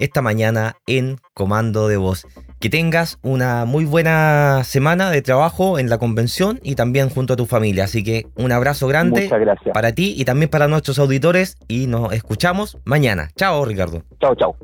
esta 0.01 0.21
mañana 0.21 0.75
en 0.87 1.17
Comando 1.33 1.87
de 1.87 1.97
Voz. 1.97 2.25
Que 2.59 2.69
tengas 2.69 3.17
una 3.21 3.65
muy 3.65 3.85
buena 3.85 4.63
semana 4.63 5.09
de 5.09 5.21
trabajo 5.21 5.79
en 5.79 5.89
la 5.89 5.97
convención 5.97 6.59
y 6.63 6.75
también 6.75 7.09
junto 7.09 7.33
a 7.33 7.37
tu 7.37 7.45
familia. 7.45 7.85
Así 7.85 8.03
que 8.03 8.27
un 8.35 8.51
abrazo 8.51 8.87
grande 8.87 9.29
para 9.73 9.93
ti 9.93 10.13
y 10.17 10.25
también 10.25 10.49
para 10.49 10.67
nuestros 10.67 10.99
auditores 10.99 11.57
y 11.67 11.87
nos 11.87 12.13
escuchamos 12.13 12.77
mañana. 12.83 13.29
Chao 13.35 13.65
Ricardo. 13.65 14.03
Chao, 14.19 14.35
chao. 14.35 14.55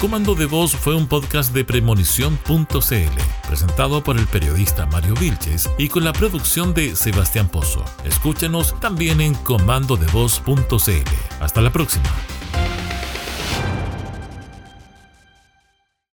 Comando 0.00 0.34
de 0.34 0.44
Voz 0.44 0.76
fue 0.76 0.94
un 0.94 1.08
podcast 1.08 1.54
de 1.54 1.64
premonición.cl, 1.64 3.48
presentado 3.48 4.04
por 4.04 4.18
el 4.18 4.26
periodista 4.26 4.84
Mario 4.86 5.14
Vilches 5.18 5.70
y 5.78 5.88
con 5.88 6.04
la 6.04 6.12
producción 6.12 6.74
de 6.74 6.94
Sebastián 6.94 7.48
Pozo. 7.48 7.82
Escúchenos 8.04 8.78
también 8.78 9.22
en 9.22 9.32
comandodevoz.cl. 9.34 11.40
Hasta 11.40 11.60
la 11.62 11.72
próxima. 11.72 12.04